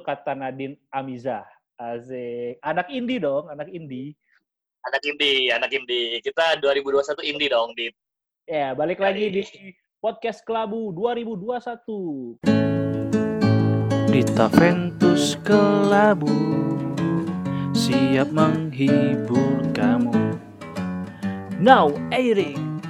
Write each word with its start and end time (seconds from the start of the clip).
itu 0.00 0.08
kata 0.08 0.32
Nadine 0.32 0.80
Amiza. 0.88 1.44
Asik. 1.76 2.56
Anak 2.64 2.88
indie 2.88 3.20
dong, 3.20 3.52
anak 3.52 3.68
indie. 3.68 4.16
Anak 4.88 5.04
indie, 5.04 5.52
anak 5.52 5.68
indie. 5.76 6.24
Kita 6.24 6.56
2021 6.56 7.20
indie 7.28 7.52
dong, 7.52 7.76
Dit. 7.76 7.92
Ya, 8.48 8.72
balik 8.72 8.96
lagi 8.96 9.28
di 9.28 9.44
podcast 10.00 10.40
Kelabu 10.48 10.88
2021. 10.96 12.40
Dita 14.08 14.48
Ventus 14.56 15.36
Kelabu 15.44 16.32
siap 17.76 18.32
menghibur 18.32 19.68
kamu. 19.76 20.40
Now 21.60 21.92
airing 22.08 22.80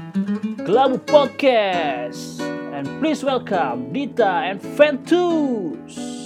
Kelabu 0.63 1.03
Podcast 1.11 2.39
and 2.71 2.87
please 3.03 3.27
welcome 3.27 3.91
Dita 3.91 4.47
and 4.55 4.63
Ventus. 4.79 6.20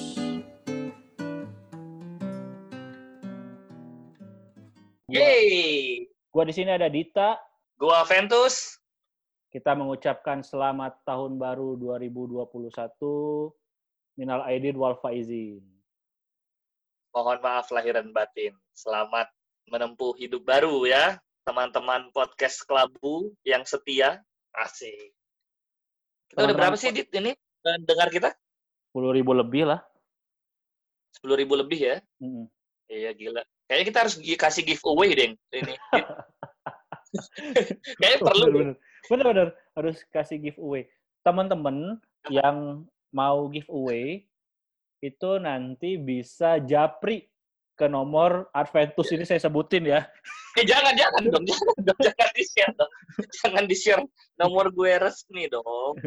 Yeay! 5.04 6.08
Gua 6.32 6.48
di 6.48 6.56
sini 6.56 6.72
ada 6.72 6.88
Dita. 6.88 7.36
Gua 7.76 8.08
Ventus. 8.08 8.80
Kita 9.52 9.76
mengucapkan 9.76 10.40
selamat 10.40 11.04
tahun 11.04 11.36
baru 11.36 11.76
2021. 11.76 12.48
Minal 14.16 14.40
aidin 14.48 14.72
wal 14.80 14.96
faizin. 15.04 15.60
Mohon 17.12 17.38
maaf 17.44 17.68
lahir 17.68 18.00
dan 18.00 18.16
batin. 18.16 18.56
Selamat 18.72 19.28
menempuh 19.68 20.16
hidup 20.16 20.40
baru 20.48 20.88
ya, 20.88 21.20
teman-teman 21.44 22.08
podcast 22.16 22.64
Kelabu 22.64 23.36
yang 23.44 23.60
setia. 23.68 24.24
Asik. 24.56 25.12
Kita 26.32 26.48
udah 26.48 26.56
berapa 26.56 26.80
sih, 26.80 26.96
Dit, 26.96 27.12
ini? 27.12 27.36
Dengar 27.84 28.08
kita? 28.08 28.32
10 28.96 29.12
ribu 29.12 29.36
lebih 29.36 29.68
lah. 29.68 29.84
10 31.20 31.28
ribu 31.36 31.60
lebih 31.60 31.80
ya? 31.92 31.96
Mm-mm. 32.24 32.48
Iya, 32.90 33.10
gila. 33.16 33.42
Kayaknya 33.68 33.84
kita 33.88 33.98
harus 34.04 34.14
kasih 34.20 34.64
giveaway, 34.64 35.08
deh 35.16 35.28
ini. 35.32 35.74
Kayaknya 38.00 38.18
perlu. 38.20 38.46
Bener-bener. 39.08 39.48
Harus 39.72 39.96
kasih 40.12 40.38
giveaway. 40.40 40.88
Teman-teman 41.24 41.96
yang 42.28 42.84
mau 43.14 43.48
giveaway, 43.48 44.28
itu 45.04 45.30
nanti 45.40 46.00
bisa 46.00 46.60
japri 46.64 47.28
ke 47.74 47.90
nomor 47.90 48.48
Adventus 48.54 49.10
ini 49.10 49.26
saya 49.26 49.42
sebutin 49.42 49.84
ya. 49.84 50.06
Eh, 50.54 50.62
jangan, 50.62 50.94
jangan 50.94 51.22
dong. 51.26 51.44
Jangan 51.44 51.78
dong. 51.82 51.98
Jangan 51.98 52.30
di-share 52.38 52.72
dong. 52.78 52.92
Jangan 53.42 53.64
di-share 53.66 54.02
nomor 54.38 54.70
gue 54.70 54.92
resmi 55.02 55.50
dong. 55.50 55.98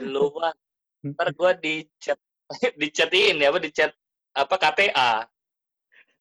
Lu 0.00 0.32
mah. 0.32 0.56
Ntar 1.04 1.32
gue 1.32 1.50
di 1.60 1.74
chat 2.00 2.16
di 2.80 2.88
chatin 2.92 3.40
ya, 3.40 3.52
apa 3.52 3.60
di 3.60 3.70
chat 3.72 3.92
apa 4.32 4.56
KTA. 4.56 5.28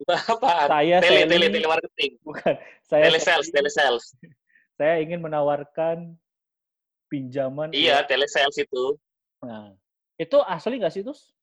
Apa? 0.08 0.72
Saya 0.72 0.98
tele, 1.04 1.28
Sally. 1.28 1.32
tele, 1.32 1.48
telemarketing. 1.52 2.12
Bukan. 2.24 2.54
Saya 2.88 3.04
Telesales, 3.12 3.48
telesales. 3.52 4.06
saya 4.80 5.04
ingin 5.04 5.20
menawarkan 5.20 6.16
pinjaman. 7.12 7.76
Iya, 7.76 8.08
telesales 8.08 8.56
itu. 8.56 8.96
Nah, 9.44 9.76
itu 10.16 10.38
asli 10.48 10.80
nggak 10.80 10.94
sih, 10.94 11.04
Tus? 11.04 11.36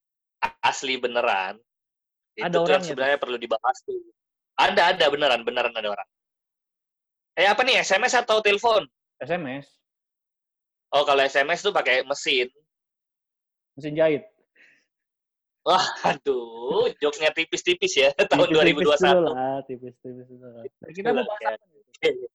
Asli 0.65 0.97
beneran. 0.97 1.61
Itu 2.37 2.45
Ada 2.45 2.57
orangnya, 2.61 2.87
sebenarnya 2.89 3.19
perlu 3.21 3.37
dibahas 3.37 3.77
tuh. 3.85 3.97
Ada, 4.57 4.97
ada 4.97 5.05
beneran, 5.13 5.45
beneran 5.45 5.73
ada 5.73 5.89
orang. 5.93 6.09
Eh 7.37 7.45
apa 7.45 7.61
nih, 7.61 7.81
SMS 7.85 8.17
atau 8.17 8.41
telepon? 8.41 8.89
SMS, 9.21 9.69
Oh, 10.93 11.05
kalau 11.05 11.21
SMS 11.21 11.61
tuh 11.61 11.75
pakai 11.75 12.07
mesin. 12.07 12.49
mesin 13.77 13.93
jahit. 13.93 14.23
Wah, 15.67 15.83
aduh, 16.07 16.87
joknya 17.03 17.35
tipis-tipis 17.35 17.99
ya 17.99 18.15
tahun 18.15 18.47
Tipis-tipis 18.55 19.03
2021. 19.03 19.19
dulu 19.19 19.35
lah, 19.35 19.59
tipis-tipis 19.67 20.27
dulu. 20.31 20.63
Nah, 20.63 20.91
Kita 20.95 21.11
mau 21.11 21.27
bahas 21.27 21.43
apa? 21.43 21.59
nih? 22.07 22.31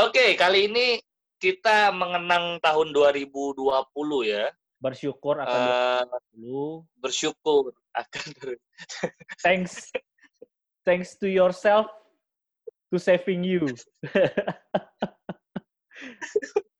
Oke, 0.00 0.24
kali 0.40 0.72
ini 0.72 0.96
kita 1.36 1.92
mengenang 1.92 2.56
tahun 2.64 2.96
2020 2.96 3.68
ya. 4.24 4.48
Bersyukur 4.80 5.44
akan 5.44 5.60
2020. 6.32 7.04
bersyukur 7.04 7.76
akan 7.92 8.26
Thanks, 9.44 9.92
thanks 10.88 11.20
to 11.20 11.28
yourself 11.28 11.84
to 12.88 12.96
saving 12.96 13.44
you. 13.44 13.68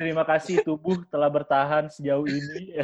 Terima 0.01 0.25
kasih 0.25 0.65
tubuh 0.65 1.05
telah 1.13 1.29
bertahan 1.29 1.93
sejauh 1.93 2.25
ini. 2.25 2.73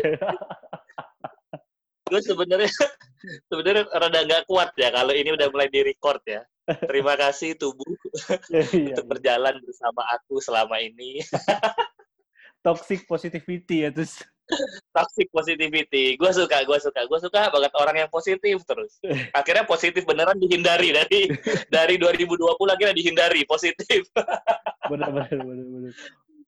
gue 2.12 2.20
sebenarnya 2.20 2.68
sebenarnya 3.48 3.88
rada 3.88 4.20
nggak 4.28 4.44
kuat 4.44 4.76
ya 4.76 4.92
kalau 4.92 5.16
ini 5.16 5.32
udah 5.32 5.48
mulai 5.48 5.72
di 5.72 5.80
record 5.80 6.20
ya. 6.28 6.44
Terima 6.62 7.16
kasih 7.16 7.56
tubuh 7.56 7.88
Iya, 8.52 8.92
untuk 8.92 9.16
berjalan 9.16 9.56
bersama 9.64 10.04
aku 10.12 10.38
selama 10.44 10.76
ini. 10.78 11.24
Toxic 12.62 13.08
positivity 13.08 13.82
ya 13.82 13.90
terus. 13.90 14.22
Toxic 14.94 15.32
positivity. 15.32 16.14
Gue 16.14 16.30
suka, 16.30 16.62
gue 16.62 16.78
suka, 16.78 17.00
gue 17.08 17.18
suka 17.18 17.50
banget 17.50 17.72
orang 17.74 18.06
yang 18.06 18.10
positif 18.12 18.62
terus. 18.68 19.00
Akhirnya 19.34 19.64
positif 19.66 20.04
beneran 20.06 20.38
dihindari 20.38 20.92
dari 20.94 21.26
dari 21.72 21.94
2020 21.98 22.38
akhirnya 22.68 22.94
dihindari 22.94 23.42
positif. 23.48 24.06
Benar 24.86 25.08
benar 25.10 25.30
benar 25.40 25.66
benar. 25.66 25.92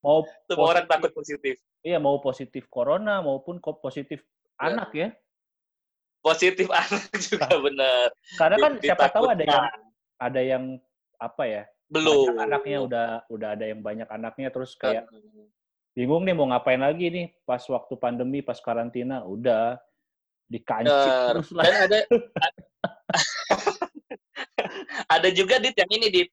Mau 0.04 0.20
Semua 0.46 0.68
orang 0.76 0.86
takut 0.86 1.10
positif. 1.16 1.58
Iya, 1.80 1.96
mau 1.96 2.20
positif 2.20 2.68
corona 2.68 3.24
maupun 3.24 3.58
positif 3.80 4.20
Ya. 4.54 4.70
anak 4.70 4.90
ya. 4.94 5.08
Positif 6.24 6.66
anak 6.88 7.12
juga 7.20 7.52
bener. 7.60 8.08
Karena 8.40 8.56
kan 8.56 8.72
siapa 8.80 9.12
tahu 9.12 9.28
ada 9.28 9.44
yang 9.44 9.64
ada 10.16 10.40
yang 10.40 10.64
apa 11.20 11.44
ya? 11.44 11.64
belum. 11.92 12.34
banyak 12.34 12.44
anaknya 12.48 12.78
udah 12.82 13.08
udah 13.28 13.48
ada 13.54 13.64
yang 13.68 13.80
banyak 13.84 14.08
anaknya 14.08 14.48
terus 14.48 14.74
kayak 14.74 15.06
bingung 15.94 16.26
nih 16.26 16.34
mau 16.34 16.50
ngapain 16.50 16.80
lagi 16.80 17.06
nih 17.06 17.26
pas 17.46 17.62
waktu 17.70 17.94
pandemi 18.00 18.42
pas 18.42 18.58
karantina 18.58 19.22
udah 19.22 19.78
dikancing 20.50 21.14
terus 21.30 21.48
lah. 21.54 21.62
Dan 21.62 21.76
ada 21.86 21.98
ada 25.14 25.28
juga 25.30 25.62
dit 25.62 25.76
yang 25.76 25.90
ini 25.92 26.06
dit. 26.10 26.28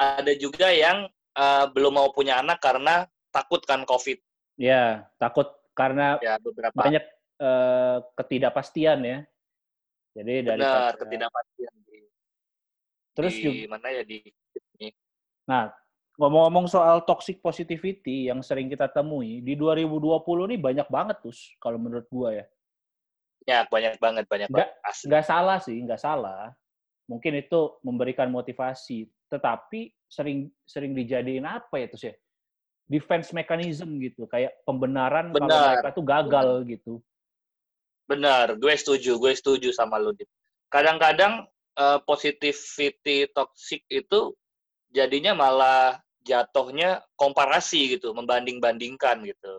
Ada 0.00 0.32
juga 0.40 0.72
yang 0.72 1.06
eh, 1.36 1.64
belum 1.76 1.92
mau 2.00 2.08
punya 2.10 2.40
anak 2.40 2.58
karena 2.62 3.04
takut 3.28 3.60
kan 3.68 3.84
covid. 3.84 4.16
Ya 4.56 5.04
takut 5.20 5.52
karena 5.76 6.16
ya 6.24 6.40
beberapa. 6.40 6.72
banyak 6.72 7.04
eh, 7.42 7.96
ketidakpastian 8.16 9.00
ya 9.04 9.18
jadi 10.12 10.32
dari 10.44 10.60
benar 10.60 10.94
ketidakpastian 10.96 11.74
di, 11.88 11.98
terus 13.16 13.34
di 13.36 13.42
juga 13.44 13.76
mana 13.76 13.88
ya 13.92 14.02
di 14.04 14.18
ini. 14.80 14.88
nah 15.48 15.72
ngomong-ngomong 16.20 16.68
soal 16.68 17.02
toxic 17.08 17.40
positivity 17.40 18.28
yang 18.28 18.44
sering 18.44 18.68
kita 18.68 18.86
temui 18.88 19.40
di 19.40 19.56
2020 19.56 20.52
nih 20.52 20.60
banyak 20.60 20.88
banget 20.92 21.16
tuh 21.24 21.32
kalau 21.56 21.80
menurut 21.80 22.04
gua 22.12 22.36
ya 22.36 22.44
ya 23.42 23.66
banyak 23.66 23.98
banget 23.98 24.24
banyak 24.30 24.48
Nggak- 24.52 24.70
banget 24.78 25.06
nggak 25.08 25.24
salah 25.26 25.58
sih, 25.58 25.74
nggak 25.82 25.98
salah. 26.00 26.54
Mungkin 27.10 27.42
itu 27.42 27.74
memberikan 27.82 28.30
motivasi, 28.30 29.10
tetapi 29.26 29.90
sering 30.06 30.46
sering 30.62 30.94
dijadiin 30.94 31.42
apa 31.42 31.82
ya 31.82 31.86
terus 31.90 32.04
ya? 32.06 32.14
Defense 32.86 33.34
mechanism 33.34 33.98
gitu, 33.98 34.30
kayak 34.30 34.62
pembenaran 34.62 35.34
kalau 35.34 35.48
Benar. 35.48 35.82
mereka 35.82 35.88
tuh 35.90 36.04
gagal 36.06 36.48
gitu. 36.70 36.94
Benar 38.12 38.46
gue 38.60 38.74
setuju 38.76 39.16
gue 39.16 39.32
setuju 39.32 39.72
sama 39.72 39.96
lu 39.96 40.12
kadang-kadang 40.68 41.48
eh, 41.80 41.98
positivity 42.04 43.28
toxic 43.32 43.84
itu 43.88 44.36
jadinya 44.92 45.32
malah 45.32 45.96
jatuhnya 46.22 47.02
komparasi 47.18 47.98
gitu 47.98 48.14
membanding-bandingkan 48.14 49.26
gitu. 49.26 49.52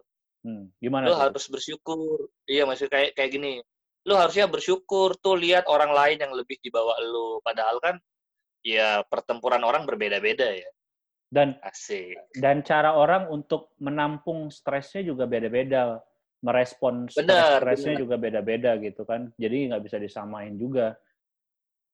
Hmm, 0.44 0.72
gimana 0.80 1.07
lu 1.07 1.13
tuh? 1.16 1.19
harus 1.19 1.45
bersyukur. 1.51 2.18
Iya 2.48 2.63
maksud 2.63 2.88
kayak 2.88 3.16
kayak 3.16 3.31
gini. 3.31 3.54
Lu 4.04 4.19
harusnya 4.19 4.48
bersyukur 4.48 5.16
tuh 5.19 5.39
lihat 5.39 5.68
orang 5.68 5.92
lain 5.92 6.19
yang 6.19 6.33
lebih 6.36 6.60
di 6.60 6.72
bawah 6.72 6.95
lu. 7.04 7.39
Padahal 7.44 7.80
kan 7.80 7.95
ya 8.63 9.04
pertempuran 9.07 9.63
orang 9.63 9.83
berbeda-beda 9.83 10.48
ya. 10.51 10.69
Dan 11.33 11.57
asik. 11.66 12.13
dan 12.38 12.62
cara 12.62 12.94
orang 12.94 13.25
untuk 13.25 13.74
menampung 13.81 14.54
stresnya 14.54 15.01
juga 15.01 15.25
beda-beda, 15.25 15.98
merespon 16.44 17.07
stresnya 17.07 17.95
juga 17.95 18.19
beda-beda 18.19 18.75
gitu 18.78 19.07
kan. 19.07 19.31
Jadi 19.40 19.72
nggak 19.72 19.84
bisa 19.88 19.98
disamain 19.98 20.54
juga. 20.60 20.94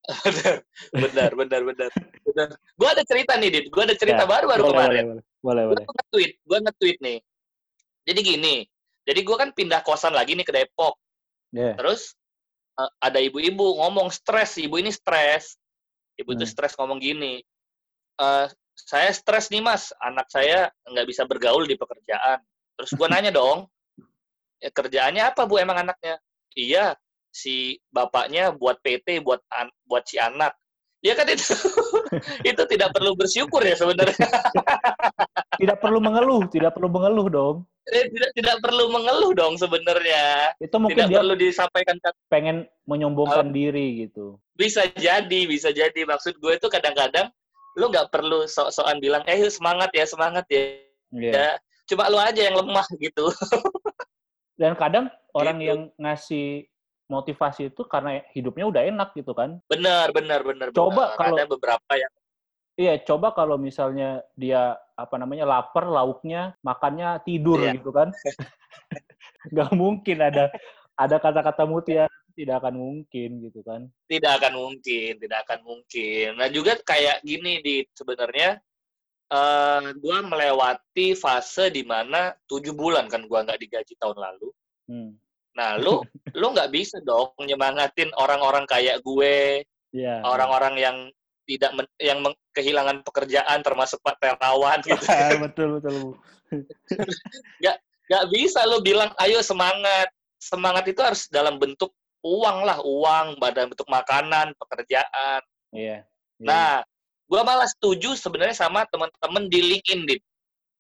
benar 0.96 1.36
benar 1.38 1.62
benar 1.62 1.92
benar 2.24 2.50
gua 2.80 2.90
ada 2.98 3.04
cerita 3.06 3.38
nih 3.38 3.52
dit 3.52 3.66
gua 3.70 3.84
ada 3.86 3.94
cerita 3.94 4.26
Ya, 4.26 4.32
baru 4.32 4.46
baru 4.50 4.64
boleh, 4.66 4.74
kemarin 4.74 5.06
boleh, 5.44 5.64
boleh, 5.70 5.86
gue 5.86 5.96
nge-tweet, 5.96 6.32
gue 6.44 6.58
nge-tweet 6.66 6.98
nih. 7.00 7.18
Jadi 8.10 8.20
gini, 8.26 8.56
jadi 9.08 9.20
gue 9.24 9.38
kan 9.40 9.50
pindah 9.56 9.86
kosan 9.88 10.12
lagi 10.12 10.36
nih 10.36 10.44
ke 10.44 10.52
Depok. 10.52 11.00
Ya, 11.56 11.78
Terus 11.80 12.18
eh, 12.76 12.92
ada 13.00 13.20
ibu-ibu 13.24 13.80
ngomong 13.80 14.12
stres, 14.12 14.60
ibu 14.60 14.76
ini 14.82 14.92
stres. 14.92 15.56
Ibu 16.20 16.36
itu 16.36 16.44
Hmm. 16.44 16.52
stres 16.52 16.74
ngomong 16.76 17.00
gini, 17.00 17.40
"Eh, 18.20 18.46
saya 18.76 19.12
stres 19.16 19.48
nih 19.48 19.64
mas, 19.64 19.96
anak 20.04 20.28
saya 20.28 20.68
nggak 20.88 21.08
bisa 21.08 21.24
bergaul 21.24 21.64
di 21.64 21.80
pekerjaan. 21.80 22.44
Terus 22.76 22.92
gue 22.96 23.08
nanya 23.14 23.32
dong, 23.32 23.68
"Ya, 24.60 24.70
kerjaannya 24.70 25.24
apa 25.24 25.48
bu 25.48 25.58
emang 25.58 25.80
anaknya? 25.80 26.20
Iya, 26.52 27.00
si 27.30 27.80
bapaknya 27.90 28.52
buat 28.52 28.80
PT 28.80 29.24
buat 29.24 29.40
an- 29.50 29.74
buat 29.86 30.04
si 30.04 30.20
anak. 30.20 30.56
Ya 31.00 31.16
kan 31.16 31.32
itu 31.32 31.56
itu 32.52 32.62
tidak 32.68 32.92
perlu 32.92 33.16
bersyukur 33.16 33.64
ya 33.64 33.72
sebenarnya. 33.74 34.20
Tidak 35.60 35.76
perlu 35.84 36.00
mengeluh, 36.00 36.48
tidak 36.48 36.72
perlu 36.72 36.88
mengeluh 36.88 37.28
dong. 37.28 37.58
Eh, 37.84 38.08
tidak 38.08 38.32
tidak 38.32 38.58
perlu 38.64 38.88
mengeluh 38.88 39.36
dong 39.36 39.60
sebenarnya. 39.60 40.56
Itu 40.56 40.80
mungkin 40.80 41.04
Tidak 41.04 41.12
dia 41.12 41.20
perlu 41.20 41.36
disampaikan 41.36 42.00
kata- 42.00 42.16
pengen 42.32 42.64
menyombongkan 42.88 43.52
diri 43.52 44.08
gitu. 44.08 44.40
bisa 44.56 44.88
jadi, 44.96 45.40
bisa 45.52 45.76
jadi. 45.76 46.08
Maksud 46.08 46.40
gue 46.40 46.56
itu 46.56 46.68
kadang-kadang 46.72 47.28
lu 47.76 47.92
nggak 47.92 48.08
perlu 48.08 48.48
sok-sokan 48.48 49.04
bilang, 49.04 49.20
eh 49.28 49.52
semangat 49.52 49.92
ya, 49.92 50.08
semangat 50.08 50.48
ya. 50.48 50.80
Iya. 51.12 51.32
Ya, 51.36 51.50
Cuma 51.90 52.06
lu 52.08 52.22
aja 52.22 52.40
yang 52.40 52.56
lemah 52.56 52.86
gitu. 53.02 53.28
Dan 54.60 54.76
kadang 54.76 55.08
orang 55.32 55.56
Gitu. 55.58 55.68
yang 55.72 55.82
ngasih 55.96 56.68
motivasi 57.08 57.72
itu 57.72 57.82
karena 57.88 58.20
hidupnya 58.36 58.68
udah 58.68 58.82
enak 58.86 59.16
gitu 59.16 59.32
kan. 59.32 59.58
Benar, 59.66 60.12
benar, 60.12 60.44
benar. 60.44 60.68
Coba 60.76 61.16
benar. 61.16 61.18
kalau- 61.18 61.38
ada 61.40 61.46
beberapa 61.48 61.94
yang 61.96 62.12
Iya, 62.80 62.96
coba 63.04 63.36
kalau 63.36 63.60
misalnya 63.60 64.24
dia 64.40 64.72
apa 64.96 65.20
namanya 65.20 65.44
lapar, 65.44 65.84
lauknya 65.84 66.56
makannya 66.64 67.20
tidur 67.24 67.60
Iya. 67.60 67.76
gitu 67.76 67.92
kan. 67.92 68.08
Nggak 69.52 69.72
mungkin 69.76 70.18
ada 70.20 70.48
ada 70.96 71.16
kata-kata 71.20 71.64
mutiara 71.64 72.12
tidak 72.36 72.64
akan 72.64 72.76
mungkin 72.80 73.30
gitu 73.44 73.60
kan. 73.68 73.92
tidak 74.08 74.40
akan 74.40 74.54
mungkin, 74.56 75.12
tidak 75.20 75.40
akan 75.44 75.60
mungkin. 75.60 76.28
Nah 76.40 76.48
juga 76.48 76.80
kayak 76.80 77.20
gini 77.20 77.60
di 77.60 77.84
sebenarnya 77.92 78.64
eh 79.30 79.82
gua 80.02 80.18
melewati 80.26 81.14
fase 81.14 81.70
di 81.70 81.86
mana 81.86 82.34
tujuh 82.50 82.74
bulan 82.74 83.06
kan 83.06 83.30
gua 83.30 83.46
nggak 83.46 83.62
digaji 83.62 83.94
tahun 84.02 84.18
lalu. 84.18 84.50
Hmm. 84.90 85.12
Nah 85.54 85.78
lu 85.78 86.02
lu 86.40 86.46
nggak 86.54 86.74
bisa 86.74 86.98
dong 87.06 87.34
nyemangatin 87.38 88.10
orang-orang 88.18 88.66
kayak 88.66 89.02
gue, 89.06 89.62
Iya. 89.90 90.22
orang-orang 90.22 90.76
yang 90.78 90.98
tidak 91.50 91.74
men- 91.74 91.98
yang 91.98 92.22
meng- 92.22 92.38
kehilangan 92.54 93.02
pekerjaan 93.02 93.66
termasuk 93.66 93.98
Pak 94.06 94.22
Terawan 94.22 94.82
gitu. 94.86 95.02
betul 95.46 95.82
betul 95.82 95.94
Bu. 95.98 96.10
Nggak 98.10 98.26
bisa 98.34 98.66
lu 98.66 98.82
bilang 98.82 99.14
ayo 99.22 99.42
semangat. 99.46 100.10
Semangat 100.40 100.88
itu 100.88 100.98
harus 101.04 101.28
dalam 101.28 101.60
bentuk 101.60 101.92
uang 102.24 102.64
lah, 102.64 102.80
uang, 102.80 103.38
dalam 103.38 103.70
bentuk 103.70 103.86
makanan, 103.92 104.56
pekerjaan. 104.56 105.42
Iya. 105.76 106.08
Iya. 106.40 106.48
Nah, 106.48 106.82
gua 107.30 107.46
malah 107.46 107.70
setuju 107.70 108.18
sebenarnya 108.18 108.58
sama 108.58 108.90
teman-teman 108.90 109.46
di 109.48 109.60
LinkedIn, 109.62 110.10
Dit. 110.10 110.22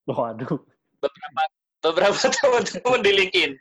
Waduh. 0.09 0.57
Beberapa 0.97 1.41
beberapa 1.79 2.17
teman-teman 2.41 2.99
di 3.05 3.11
LinkedIn. 3.13 3.51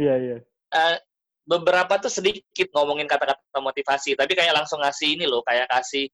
Iya 0.00 0.14
iya. 0.16 0.36
Eh, 0.72 0.96
beberapa 1.44 2.00
tuh 2.00 2.12
sedikit 2.12 2.68
ngomongin 2.72 3.04
kata-kata 3.04 3.60
motivasi, 3.60 4.16
tapi 4.16 4.32
kayak 4.32 4.56
langsung 4.56 4.80
ngasih 4.80 5.20
ini 5.20 5.24
loh, 5.28 5.44
kayak 5.44 5.68
kasih 5.68 6.08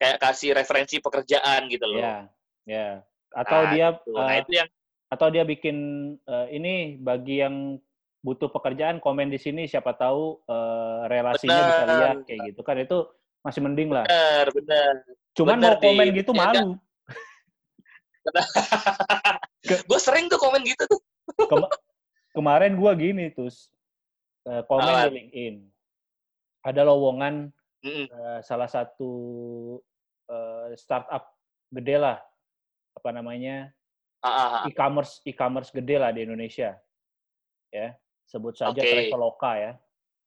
kayak 0.00 0.18
kasih 0.18 0.56
referensi 0.56 0.98
pekerjaan 0.98 1.68
gitu 1.68 1.86
loh. 1.86 2.00
Iya. 2.00 2.16
Iya. 2.64 2.90
Atau 3.34 3.60
Nah, 3.64 3.70
dia 3.72 3.86
Tuh, 4.00 4.14
Nah, 4.16 4.32
eh, 4.32 4.36
itu 4.42 4.52
yang 4.62 4.68
atau 5.12 5.26
dia 5.30 5.44
bikin 5.46 5.76
eh, 6.26 6.46
ini 6.56 6.98
bagi 6.98 7.44
yang 7.44 7.78
butuh 8.24 8.48
pekerjaan 8.48 9.04
komen 9.04 9.28
di 9.28 9.36
sini 9.36 9.68
siapa 9.68 9.94
tahu 9.94 10.42
eh, 10.48 11.00
relasinya 11.12 11.60
bisa 11.60 11.84
Benar. 11.84 11.96
lihat 12.00 12.16
kayak 12.24 12.40
gitu 12.50 12.60
kan 12.64 12.76
itu 12.80 12.98
masih 13.44 13.60
mending 13.60 13.92
lah. 13.92 14.04
benar, 14.08 14.46
benar. 14.56 14.94
Cuman 15.34 15.58
benar, 15.58 15.76
mau 15.76 15.82
komen 15.82 16.06
gitu 16.14 16.32
Ya, 16.32 16.38
malu. 16.38 16.68
Gue 19.88 20.00
sering 20.00 20.30
tuh 20.30 20.38
komen 20.38 20.62
gitu 20.64 20.84
tuh. 20.86 21.00
Kemarin 22.34 22.74
gua 22.74 22.98
gini 22.98 23.30
terus 23.30 23.70
eh, 24.46 24.62
komen 24.66 24.90
Apa? 24.90 25.10
di 25.10 25.22
LinkedIn. 25.22 25.54
Ada 26.64 26.82
lowongan 26.88 27.52
Mm-mm. 27.84 28.06
eh, 28.08 28.40
salah 28.42 28.70
satu 28.70 29.12
eh, 30.30 30.72
startup 30.78 31.34
gede 31.70 31.98
lah 31.98 32.18
apa 32.94 33.10
namanya 33.10 33.74
Ah, 34.24 34.32
ah, 34.32 34.48
ah. 34.56 34.62
e-commerce 34.64 35.20
e-commerce 35.28 35.68
gede 35.68 36.00
lah 36.00 36.08
di 36.08 36.24
Indonesia 36.24 36.72
ya 37.68 37.92
sebut 38.24 38.56
saja 38.56 38.80
Oke. 38.80 38.88
Traveloka 38.88 39.52
ya 39.60 39.72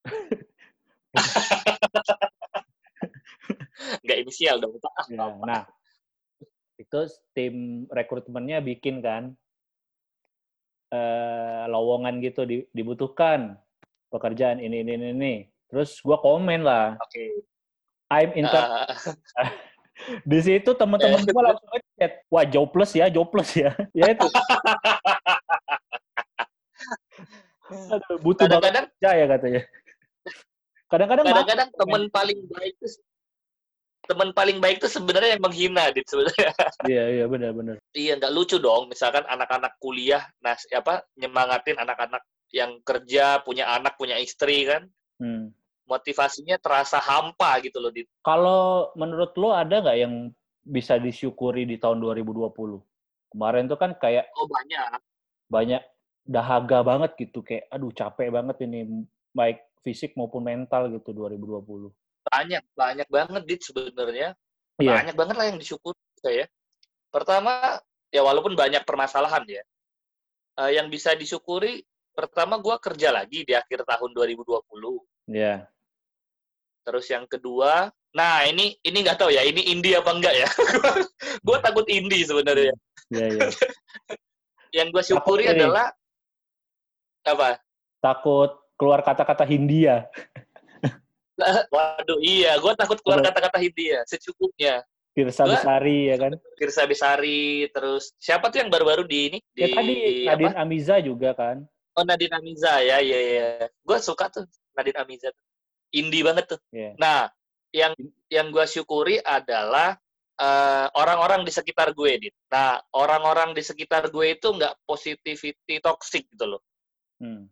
Nggak 4.04 4.18
inisial 4.24 4.56
dong, 4.60 4.76
Pak. 4.80 5.08
Ya, 5.12 5.28
nah, 5.44 5.64
itu 6.78 7.00
tim 7.34 7.86
rekrutmennya 7.90 8.62
bikin 8.62 9.02
kan 9.02 9.34
eh 10.88 11.68
lowongan 11.68 12.24
gitu 12.24 12.48
di- 12.48 12.68
dibutuhkan 12.72 13.60
pekerjaan 14.08 14.64
ini 14.64 14.88
ini 14.88 14.92
ini, 14.96 15.08
ini. 15.12 15.34
Terus 15.68 16.00
gua 16.00 16.16
komen 16.24 16.64
lah, 16.64 16.96
Oke. 17.04 17.44
I'm 18.08 18.32
inter. 18.40 18.64
Ah, 18.64 18.88
ah, 18.88 19.52
Di 20.30 20.40
situ 20.40 20.72
teman-teman 20.78 21.28
gua 21.28 21.52
langsung 21.52 21.68
ngechat, 21.68 22.24
wah 22.32 22.48
jobless 22.48 22.96
ya, 22.96 23.12
jobless 23.12 23.52
ya. 23.52 23.76
ya 24.00 24.16
itu. 24.16 24.28
Butuh 28.24 28.48
banget 28.48 28.64
Kadang-kadang 28.64 28.86
kerja 28.96 29.12
ya 29.12 29.26
katanya. 29.28 29.62
Kadang-kadang 30.88 31.26
kadang-kadang 31.28 31.68
teman 31.76 32.08
paling 32.08 32.48
baik 32.48 32.80
tuh 32.80 32.88
teman 34.08 34.32
paling 34.32 34.58
baik 34.58 34.80
tuh 34.80 34.88
sebenarnya 34.88 35.36
yang 35.36 35.44
menghina 35.44 35.92
dit 35.92 36.08
sebenarnya 36.08 36.52
Iya, 36.92 37.04
iya 37.14 37.26
benar-benar. 37.28 37.76
iya 37.92 38.16
nggak 38.16 38.34
lucu 38.34 38.58
dong 38.58 38.88
misalkan 38.88 39.28
anak-anak 39.28 39.76
kuliah 39.78 40.24
nah 40.40 40.56
apa 40.56 41.04
nyemangatin 41.16 41.78
anak-anak 41.78 42.24
yang 42.50 42.80
kerja 42.82 43.44
punya 43.44 43.68
anak 43.70 44.00
punya 44.00 44.16
istri 44.18 44.64
kan 44.66 44.88
Hmm. 45.18 45.50
motivasinya 45.90 46.62
terasa 46.62 47.02
hampa 47.02 47.58
gitu 47.66 47.82
loh 47.82 47.90
dit 47.90 48.06
Kalau 48.22 48.94
menurut 48.94 49.34
lo 49.34 49.50
ada 49.50 49.82
nggak 49.82 49.98
yang 49.98 50.30
bisa 50.62 51.02
disyukuri 51.02 51.66
di 51.66 51.82
tahun 51.82 51.98
2020? 51.98 52.54
Kemarin 53.34 53.66
tuh 53.66 53.80
kan 53.82 53.98
kayak 53.98 54.30
oh 54.38 54.46
banyak 54.46 55.02
banyak 55.50 55.82
dahaga 56.22 56.86
banget 56.86 57.18
gitu, 57.18 57.42
kayak 57.42 57.66
aduh 57.72 57.90
capek 57.90 58.30
banget 58.30 58.62
ini 58.62 59.08
baik 59.34 59.64
fisik 59.82 60.14
maupun 60.14 60.46
mental 60.46 60.92
gitu 60.94 61.16
2020. 61.16 61.90
Banyak 62.28 62.64
banyak 62.76 63.08
banget 63.08 63.42
dit 63.48 63.62
sebenarnya 63.64 64.30
Iya. 64.78 64.94
banyak 64.94 65.16
banget 65.18 65.36
lah 65.36 65.46
yang 65.50 65.58
disyukuri 65.58 65.98
saya 66.22 66.46
pertama 67.10 67.82
ya 68.14 68.22
walaupun 68.22 68.54
banyak 68.54 68.86
permasalahan 68.86 69.42
ya 69.48 69.64
eh, 70.60 70.72
yang 70.78 70.88
bisa 70.88 71.18
disyukuri 71.18 71.82
pertama 72.14 72.58
gua 72.62 72.78
kerja 72.78 73.10
lagi 73.10 73.42
di 73.42 73.54
akhir 73.54 73.86
tahun 73.86 74.12
2020 74.14 74.62
Iya. 75.28 75.68
Terus 76.88 77.04
yang 77.12 77.28
kedua, 77.28 77.92
nah 78.16 78.48
ini 78.48 78.80
ini 78.80 78.98
nggak 79.04 79.20
tahu 79.20 79.28
ya, 79.28 79.44
ini 79.44 79.76
indie 79.76 79.92
apa 80.00 80.08
enggak 80.16 80.40
ya? 80.40 80.48
gue 81.48 81.58
takut 81.60 81.84
indie 81.92 82.24
sebenarnya. 82.24 82.72
Iya, 83.12 83.26
iya. 83.28 83.48
Yang 84.80 84.88
gue 84.96 85.04
syukuri 85.04 85.44
Takut 85.44 85.52
ini. 85.52 85.64
adalah 85.68 85.88
apa? 87.28 87.50
Takut 88.00 88.52
keluar 88.80 89.04
kata-kata 89.04 89.44
Hindia. 89.44 90.08
Waduh, 91.74 92.20
iya, 92.22 92.58
gue 92.58 92.74
takut 92.74 92.98
keluar 93.06 93.22
Apa? 93.22 93.30
kata-kata 93.32 93.58
Hindia 93.62 94.02
secukupnya. 94.10 94.82
Tirsa 95.18 95.50
Besari 95.50 96.14
ya 96.14 96.16
kan. 96.22 96.38
Kirsa 96.62 96.86
Besari, 96.86 97.66
terus 97.74 98.14
siapa 98.22 98.54
tuh 98.54 98.62
yang 98.62 98.70
baru-baru 98.70 99.02
di 99.02 99.34
ini? 99.34 99.40
Di, 99.50 99.66
Ya 99.66 99.68
tadi 99.74 99.96
apa? 100.30 100.38
Nadine 100.38 100.58
Amiza 100.62 100.96
juga 101.02 101.34
kan. 101.34 101.66
Oh 101.98 102.06
Nadine 102.06 102.38
Amiza 102.38 102.86
ya, 102.86 103.02
iya 103.02 103.18
iya. 103.18 103.48
Gue 103.82 103.98
suka 103.98 104.30
tuh 104.30 104.46
Nadine 104.78 105.02
Amiza. 105.02 105.34
Indie 105.90 106.22
banget 106.22 106.54
tuh. 106.54 106.60
Iya. 106.70 106.94
Nah, 107.02 107.34
yang 107.74 107.98
yang 108.30 108.54
gue 108.54 108.62
syukuri 108.70 109.18
adalah 109.18 109.98
eh, 110.38 110.88
orang-orang 110.94 111.42
di 111.42 111.50
sekitar 111.50 111.98
gue, 111.98 112.12
Dit. 112.22 112.36
Nah, 112.54 112.78
orang-orang 112.94 113.58
di 113.58 113.66
sekitar 113.66 114.14
gue 114.14 114.38
itu 114.38 114.48
nggak 114.54 114.86
positivity 114.86 115.82
toxic 115.82 116.30
gitu 116.30 116.46
loh. 116.46 116.62
Hmm. 117.18 117.50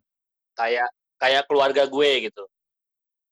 Kayak 0.54 0.94
kayak 1.18 1.50
keluarga 1.50 1.89
gue 1.89 2.30
gitu. 2.30 2.46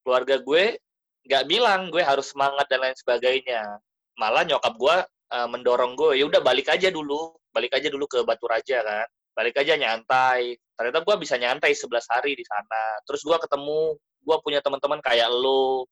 Keluarga 0.04 0.36
gue 0.38 0.76
nggak 1.24 1.44
bilang 1.48 1.88
gue 1.88 2.04
harus 2.04 2.30
semangat 2.30 2.68
dan 2.68 2.84
lain 2.84 2.96
sebagainya. 2.96 3.80
Malah 4.20 4.44
nyokap 4.44 4.74
gue 4.76 4.96
eh, 5.34 5.48
mendorong 5.48 5.96
gue, 5.96 6.20
ya 6.20 6.24
udah 6.28 6.44
balik 6.44 6.68
aja 6.70 6.92
dulu, 6.92 7.34
balik 7.50 7.72
aja 7.74 7.88
dulu 7.88 8.04
ke 8.04 8.20
Batu 8.22 8.44
Raja 8.44 8.84
kan. 8.84 9.08
Balik 9.34 9.58
aja 9.58 9.74
nyantai. 9.74 10.54
Ternyata 10.76 11.00
gue 11.02 11.16
bisa 11.18 11.34
nyantai 11.40 11.72
11 11.74 12.06
hari 12.12 12.38
di 12.38 12.44
sana. 12.46 13.02
Terus 13.08 13.24
gue 13.24 13.36
ketemu, 13.40 13.98
gue 13.98 14.36
punya 14.44 14.60
teman-teman 14.62 15.00
kayak 15.02 15.26
lo, 15.32 15.88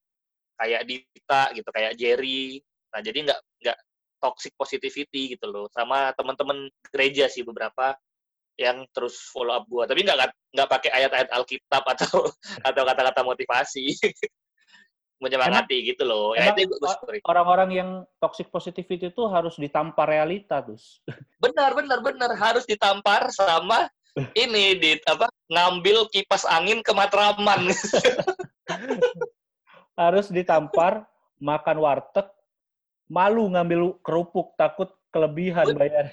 kayak 0.61 0.87
Dita 0.87 1.51
gitu, 1.57 1.69
kayak 1.73 1.93
Jerry. 1.99 2.61
Nah 2.95 3.01
jadi 3.03 3.19
nggak 3.27 3.41
nggak 3.65 3.79
toxic 4.23 4.53
positivity 4.55 5.35
gitu 5.35 5.51
loh. 5.51 5.67
Sama 5.75 6.15
teman-teman 6.15 6.71
gereja 6.95 7.27
sih 7.27 7.43
beberapa 7.43 7.97
yang 8.61 8.85
terus 8.93 9.19
follow 9.33 9.57
up 9.57 9.65
gue. 9.69 9.85
Tapi 9.89 10.01
nggak 10.05 10.19
nggak 10.53 10.69
pakai 10.69 10.91
ayat-ayat 10.93 11.29
Alkitab 11.33 11.85
atau 11.85 12.29
atau 12.69 12.83
kata-kata 12.85 13.21
motivasi. 13.25 13.85
Menyemangati 15.23 15.87
gitu 15.87 16.03
loh. 16.03 16.35
Ya 16.35 16.51
emang 16.51 16.67
itu. 16.67 16.75
Orang-orang 17.31 17.71
yang 17.71 17.91
toxic 18.19 18.51
positivity 18.51 19.15
itu 19.15 19.23
harus 19.31 19.55
ditampar 19.55 20.11
realita 20.11 20.59
terus. 20.59 20.99
Benar, 21.43 21.79
benar, 21.79 22.03
benar. 22.03 22.35
Harus 22.35 22.67
ditampar 22.67 23.31
sama 23.31 23.87
ini 24.35 24.77
di 24.77 24.99
apa 25.07 25.31
ngambil 25.47 26.11
kipas 26.11 26.43
angin 26.45 26.83
ke 26.83 26.91
Matraman. 26.91 27.71
harus 29.93 30.27
ditampar, 30.33 31.07
makan 31.39 31.77
warteg, 31.79 32.27
malu 33.07 33.47
ngambil 33.47 33.95
kerupuk, 34.03 34.59
takut 34.59 34.91
kelebihan 35.13 35.71
bayar. 35.77 36.09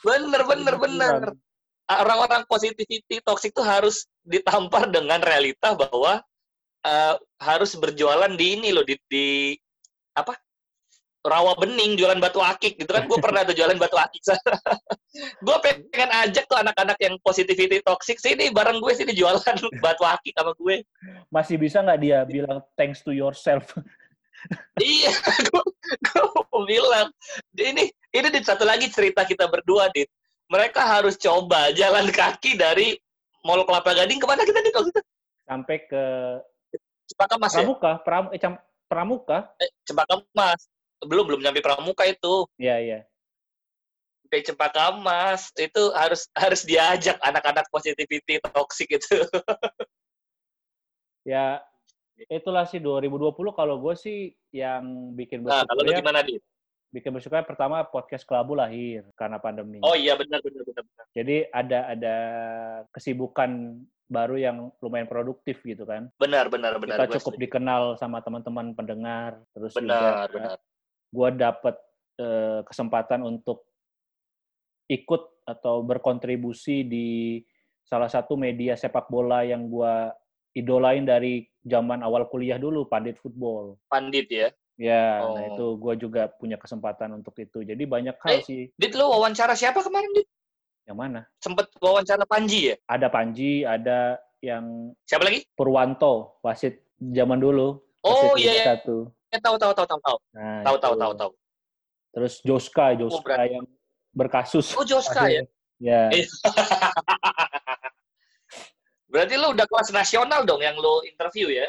Bener, 0.00 0.42
bener, 0.48 0.74
bener. 0.80 1.14
Orang-orang 1.90 2.46
positivity 2.46 3.18
toxic 3.20 3.50
itu 3.50 3.62
harus 3.66 4.06
ditampar 4.22 4.86
dengan 4.88 5.18
realita 5.20 5.74
bahwa 5.74 6.22
eh, 6.86 7.14
harus 7.42 7.74
berjualan 7.74 8.30
di 8.32 8.46
ini 8.56 8.70
loh, 8.70 8.86
di, 8.86 8.94
di 9.10 9.52
apa? 10.14 10.38
Rawa 11.20 11.52
bening 11.60 12.00
jualan 12.00 12.16
batu 12.16 12.40
akik 12.40 12.80
gitu 12.80 12.88
kan 12.96 13.04
gue 13.04 13.18
pernah 13.24 13.44
tuh 13.44 13.52
jualan 13.52 13.76
batu 13.76 13.92
akik 14.00 14.24
gue 15.44 15.56
pengen 15.60 16.10
ajak 16.24 16.48
tuh 16.48 16.56
anak-anak 16.56 16.96
yang 16.96 17.20
positivity 17.20 17.84
toxic 17.84 18.16
sini 18.16 18.48
bareng 18.48 18.80
gue 18.80 18.88
sini 18.96 19.12
jualan 19.12 19.36
batu 19.84 20.04
akik 20.08 20.32
sama 20.32 20.56
gue 20.56 20.80
Masih 21.28 21.60
bisa 21.60 21.84
nggak 21.84 22.00
dia 22.00 22.24
bilang 22.24 22.64
thanks 22.72 23.04
to 23.04 23.12
yourself? 23.12 23.68
Iya 24.80 25.12
gue 26.06 26.24
mau 26.50 26.64
bilang 26.64 27.08
ini 27.56 27.92
ini 28.10 28.28
di 28.32 28.40
satu 28.42 28.64
lagi 28.66 28.90
cerita 28.90 29.22
kita 29.22 29.46
berdua 29.46 29.90
dit. 29.94 30.08
Mereka 30.50 30.82
harus 30.82 31.14
coba 31.14 31.70
jalan 31.70 32.10
kaki 32.10 32.58
dari 32.58 32.98
Mall 33.46 33.62
Kelapa 33.62 33.94
Gading 33.94 34.18
ke 34.18 34.26
mana 34.26 34.42
kita 34.42 34.58
dit 34.66 34.74
waktu 34.74 34.90
itu? 34.90 35.02
Sampai 35.46 35.76
ke 35.86 36.04
Cempaka 37.06 37.34
Mas 37.38 37.54
ya? 37.54 37.62
Pramuka, 37.62 37.92
Pram, 38.02 38.24
eh, 38.34 38.38
Cam- 38.42 38.62
Pramuka. 38.90 39.38
eh, 39.62 39.70
Cempaka 39.86 40.22
Mas. 40.34 40.66
Belum 41.02 41.22
belum 41.26 41.40
nyampe 41.42 41.62
Pramuka 41.62 42.06
itu. 42.06 42.46
Iya, 42.58 42.76
iya. 42.82 42.98
sampai 44.26 44.46
Cempaka 44.46 44.94
Mas 44.94 45.50
itu 45.58 45.90
harus 45.90 46.30
harus 46.38 46.62
diajak 46.62 47.18
anak-anak 47.18 47.66
positivity 47.70 48.38
toxic 48.54 48.86
itu. 48.90 49.22
Ya, 51.20 51.60
itulah 52.28 52.68
sih 52.68 52.82
2020 52.82 53.32
kalau 53.56 53.80
gue 53.80 53.94
sih 53.96 54.34
yang 54.52 55.14
bikin 55.16 55.46
nah 55.46 55.64
kalau 55.64 55.80
lu 55.80 55.88
bersyukur 55.88 55.96
ya, 55.96 56.00
gimana 56.04 56.20
dit 56.26 56.42
bikin 56.90 57.10
bersyukur 57.14 57.46
pertama 57.46 57.86
podcast 57.86 58.26
Kelabu 58.26 58.58
lahir 58.58 59.06
karena 59.14 59.38
pandemi. 59.38 59.78
oh 59.80 59.94
iya 59.94 60.18
benar 60.18 60.42
benar 60.42 60.62
benar 60.66 60.82
benar 60.82 61.06
Jadi 61.14 61.36
ada 61.54 61.78
ada 61.86 62.16
kesibukan 62.90 63.78
baru 64.10 64.34
yang 64.34 64.56
lumayan 64.82 65.06
produktif 65.06 65.62
gitu 65.62 65.86
kan. 65.86 66.10
benar 66.18 66.50
benar 66.50 66.82
benar 66.82 67.06
Kita 67.06 67.22
cukup 67.22 67.38
dikenal 67.38 67.94
sama 67.94 68.18
teman-teman 68.26 68.74
pendengar, 68.74 69.38
terus 69.54 69.70
benar 69.78 70.26
juga 70.26 70.34
benar 70.34 70.58
gue 71.10 71.28
dapet 71.34 71.76
eh, 72.18 72.60
kesempatan 72.66 73.26
untuk 73.26 73.66
ikut 74.90 75.46
atau 75.46 75.82
berkontribusi 75.82 76.86
di 76.86 77.38
salah 77.86 78.06
satu 78.06 78.38
media 78.38 78.78
sepak 78.78 79.10
bola 79.10 79.42
yang 79.42 79.66
gue 79.66 79.94
idolain 80.54 81.02
dari 81.02 81.46
zaman 81.62 82.00
awal 82.00 82.24
kuliah 82.26 82.56
dulu, 82.56 82.84
Pandit 82.84 83.16
Football. 83.16 83.76
pandit 83.86 84.26
ya 84.28 84.48
Ya, 84.74 85.20
Oh. 85.20 85.36
nah 85.36 85.44
itu 85.44 85.66
gue 85.76 85.94
juga 86.00 86.32
punya 86.32 86.56
kesempatan 86.56 87.12
untuk 87.12 87.36
itu. 87.36 87.60
Jadi 87.60 87.84
banyak 87.84 88.16
hal 88.16 88.40
Eh. 88.40 88.42
sih. 88.42 88.62
dit 88.72 88.88
lu 88.96 89.04
wawancara 89.04 89.52
siapa 89.52 89.76
kemarin 89.78 90.08
dit 90.10 90.24
Yang 90.88 90.96
mana? 90.96 91.20
sempet 91.36 91.68
wawancara 91.76 92.24
Panji 92.24 92.72
ya 92.72 92.76
Ada 92.88 93.12
Panji, 93.12 93.60
ada 93.60 94.16
yang 94.40 94.96
siapa 95.04 95.28
lagi 95.28 95.44
Purwanto, 95.52 96.40
wasit 96.40 96.80
zaman 96.96 97.36
dulu. 97.36 97.76
oh 98.00 98.32
wasit 98.32 98.40
iya 98.40 98.52
iya 98.54 98.64
Satu. 98.72 99.12
Eh, 99.28 99.36
tahu 99.36 99.54
tahu 99.54 99.72
tahu 99.76 99.84
tahu 99.86 100.00
tahu 100.00 100.18
Nah, 100.32 100.64
tahu 100.64 100.74
itu. 100.74 100.82
tahu 100.82 100.94
tahu 100.96 101.12
tahu 101.14 101.30
Terus 102.10 102.34
Joska, 102.40 102.86
Joska 102.96 103.20
berarti- 103.22 103.52
yang 103.52 103.66
berkasus. 104.10 104.72
oh 104.72 104.82
Joska 104.82 105.28
ya 105.28 105.44
Ya, 105.76 106.08
Eh. 106.08 106.24
berarti 109.10 109.34
lu 109.36 109.52
udah 109.52 109.66
kelas 109.66 109.90
nasional 109.90 110.46
dong 110.46 110.62
yang 110.62 110.78
lu 110.78 111.02
interview 111.04 111.50
ya 111.50 111.66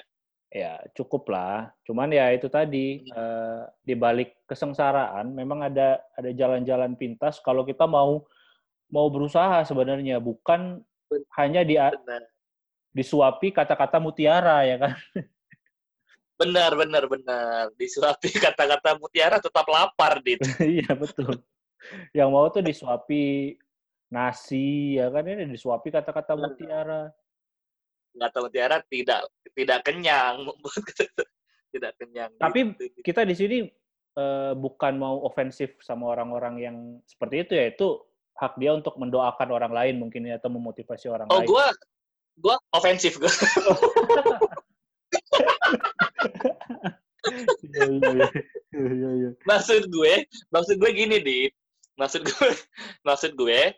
ya 0.52 0.84
cukup 0.94 1.32
lah. 1.32 1.72
Cuman 1.88 2.12
ya 2.12 2.30
itu 2.36 2.52
tadi 2.52 3.08
eh, 3.08 3.62
di 3.82 3.96
balik 3.96 4.44
kesengsaraan 4.46 5.32
memang 5.32 5.72
ada 5.72 6.04
ada 6.14 6.30
jalan-jalan 6.36 6.94
pintas 7.00 7.40
kalau 7.40 7.64
kita 7.64 7.88
mau 7.88 8.28
mau 8.92 9.08
berusaha 9.08 9.64
sebenarnya 9.64 10.20
bukan 10.20 10.84
hanya 11.40 11.64
di 11.64 11.80
benar 11.80 12.24
disuapi 12.92 13.56
kata-kata 13.56 14.04
mutiara 14.04 14.68
ya 14.68 14.78
kan. 14.78 14.94
benar 16.42 16.74
benar 16.74 17.06
benar 17.06 17.70
disuapi 17.78 18.34
kata-kata 18.52 19.00
mutiara 19.00 19.40
tetap 19.40 19.64
lapar 19.72 20.20
dit 20.20 20.42
Iya 20.60 20.92
betul. 21.00 21.40
Yang 22.12 22.30
mau 22.30 22.46
tuh 22.52 22.62
disuapi 22.62 23.56
nasi 24.12 25.00
ya 25.00 25.08
kan 25.08 25.24
ini 25.24 25.48
disuapi 25.56 25.88
kata-kata 25.88 26.36
mutiara. 26.36 27.08
Kata 28.16 28.38
mutiara 28.44 28.78
tidak 28.92 29.22
tidak 29.56 29.80
kenyang 29.88 30.48
tidak 31.74 31.92
kenyang 31.96 32.32
Tapi 32.36 32.76
gitu. 32.76 33.00
Kita 33.00 33.22
di 33.24 33.36
sini 33.36 33.58
eh, 34.20 34.54
bukan 34.56 34.94
mau 35.00 35.24
ofensif 35.24 35.80
sama 35.80 36.12
orang-orang 36.12 36.56
yang 36.60 36.78
seperti 37.08 37.48
itu 37.48 37.54
ya 37.56 37.66
itu 37.72 37.88
hak 38.36 38.58
dia 38.58 38.72
untuk 38.76 38.96
mendoakan 38.98 39.50
orang 39.54 39.72
lain 39.72 39.96
mungkin 40.02 40.28
ya 40.28 40.42
atau 40.42 40.50
memotivasi 40.50 41.08
orang 41.12 41.30
oh 41.30 41.40
lain. 41.44 41.48
gua 41.48 41.68
gua 42.40 42.56
ofensif 42.76 43.20
gua 43.22 43.32
Iya, 47.22 47.86
iya, 47.86 48.10
iya. 48.18 48.28
Iya, 48.74 49.10
iya. 49.14 49.30
maksud 49.46 49.94
gue 49.94 50.26
maksud 50.50 50.76
gue 50.82 50.92
gini 50.92 51.22
dit 51.22 51.54
maksud 52.02 52.26
gue 52.26 52.50
maksud 53.08 53.38
gue 53.38 53.78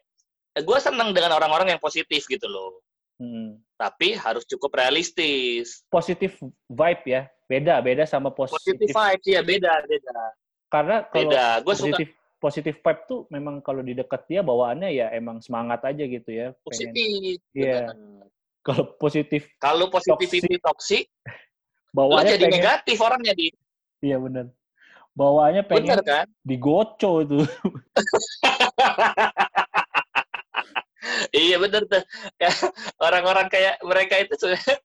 gue 0.63 0.77
senang 0.79 1.11
dengan 1.11 1.35
orang-orang 1.35 1.75
yang 1.75 1.81
positif 1.83 2.23
gitu 2.31 2.47
loh 2.47 2.79
Hmm. 3.21 3.61
Tapi 3.83 4.15
harus 4.15 4.47
cukup 4.47 4.79
realistis 4.79 5.83
Positif 5.91 6.39
vibe 6.71 7.03
ya, 7.03 7.21
beda 7.51 7.83
beda 7.83 8.03
sama 8.07 8.31
positif 8.31 8.79
positif. 8.79 8.95
vibes 8.95 9.27
ya 9.27 9.41
beda 9.43 9.73
beda 9.83 10.15
Karena 10.71 11.03
kalau 11.11 11.27
beda 11.27 11.43
gue 11.59 11.75
suka 11.75 11.87
positif 11.91 12.07
positif 12.39 12.75
vibe 12.79 13.01
tuh 13.07 13.19
memang 13.27 13.59
kalau 13.59 13.83
di 13.83 13.91
dekat 13.91 14.23
dia 14.31 14.39
bawaannya 14.39 14.89
ya 14.95 15.11
emang 15.11 15.43
semangat 15.43 15.83
aja 15.83 16.03
gitu 16.07 16.31
ya. 16.31 16.55
Positif 16.63 17.43
Iya. 17.51 17.91
Kalau 18.63 18.95
positif 18.95 19.51
kalau 19.59 19.91
positivity 19.91 20.55
toxic 20.63 21.11
lo 21.91 22.07
bawaannya 22.07 22.39
jadi 22.39 22.47
pengen. 22.47 22.57
negatif 22.63 22.97
orangnya 23.03 23.35
di 23.35 23.51
Iya 23.99 24.19
benar. 24.19 24.47
Bawaannya 25.13 25.63
pengen 25.67 25.91
bener 25.91 26.01
kan 26.07 26.27
digoco 26.41 27.21
itu. 27.21 27.43
iya 31.33 31.57
bener 31.57 31.83
tuh 31.89 32.03
Ya, 32.39 32.49
orang-orang 33.01 33.49
kayak 33.49 33.81
mereka 33.83 34.21
itu 34.21 34.33
sebenarnya 34.37 34.77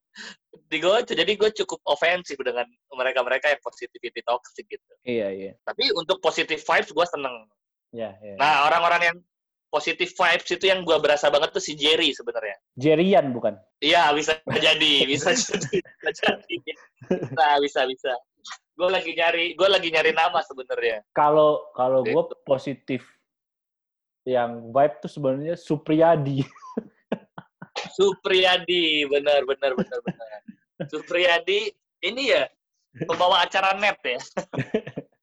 digoce 0.69 1.12
jadi 1.17 1.33
gue 1.33 1.50
cukup 1.64 1.81
ofensif 1.88 2.37
dengan 2.40 2.64
mereka-mereka 2.93 3.49
yang 3.49 3.61
positivity 3.62 4.21
toxic 4.21 4.64
gitu 4.69 4.93
iya 5.05 5.28
iya. 5.33 5.52
tapi 5.64 5.88
untuk 5.95 6.21
positive 6.21 6.61
vibes 6.61 6.93
gue 6.93 7.07
seneng 7.09 7.37
Iya 7.88 8.12
iya. 8.21 8.35
nah 8.37 8.69
orang-orang 8.69 9.02
yang 9.02 9.17
positive 9.69 10.12
vibes 10.12 10.49
itu 10.49 10.64
yang 10.69 10.85
gue 10.85 10.97
berasa 11.00 11.28
banget 11.28 11.52
tuh 11.52 11.61
si 11.64 11.73
Jerry 11.73 12.12
sebenarnya 12.12 12.57
Jerian 12.76 13.33
bukan? 13.33 13.57
iya 13.81 14.12
bisa 14.12 14.37
jadi 14.49 15.09
bisa 15.09 15.33
jadi 15.33 15.76
bisa 16.05 16.28
jadi 16.45 16.57
nah 17.33 17.57
bisa 17.61 17.88
bisa 17.88 18.12
gue 18.78 18.88
lagi 18.88 19.11
nyari 19.12 19.57
gue 19.57 19.69
lagi 19.69 19.88
nyari 19.88 20.12
nama 20.12 20.38
sebenarnya 20.45 21.00
Kalau 21.12 21.73
kalau 21.73 22.05
gue 22.05 22.12
Gitu. 22.12 22.35
positif 22.45 23.02
yang 24.28 24.68
vibe 24.68 24.94
tuh 25.00 25.08
sebenarnya 25.08 25.56
Supriyadi. 25.56 26.44
Supriyadi 27.97 29.06
benar 29.06 29.42
benar 29.42 29.73
benar 29.73 29.99
benar 30.02 30.40
Supriyadi 30.87 31.73
ini 32.00 32.30
ya 32.30 32.47
pembawa 33.04 33.42
acara 33.42 33.75
net 33.75 33.99
ya 34.02 34.18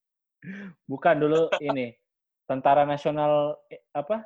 Bukan 0.90 1.16
dulu 1.18 1.50
ini 1.60 1.96
Tentara 2.46 2.86
Nasional 2.86 3.58
eh, 3.68 3.82
apa? 3.92 4.24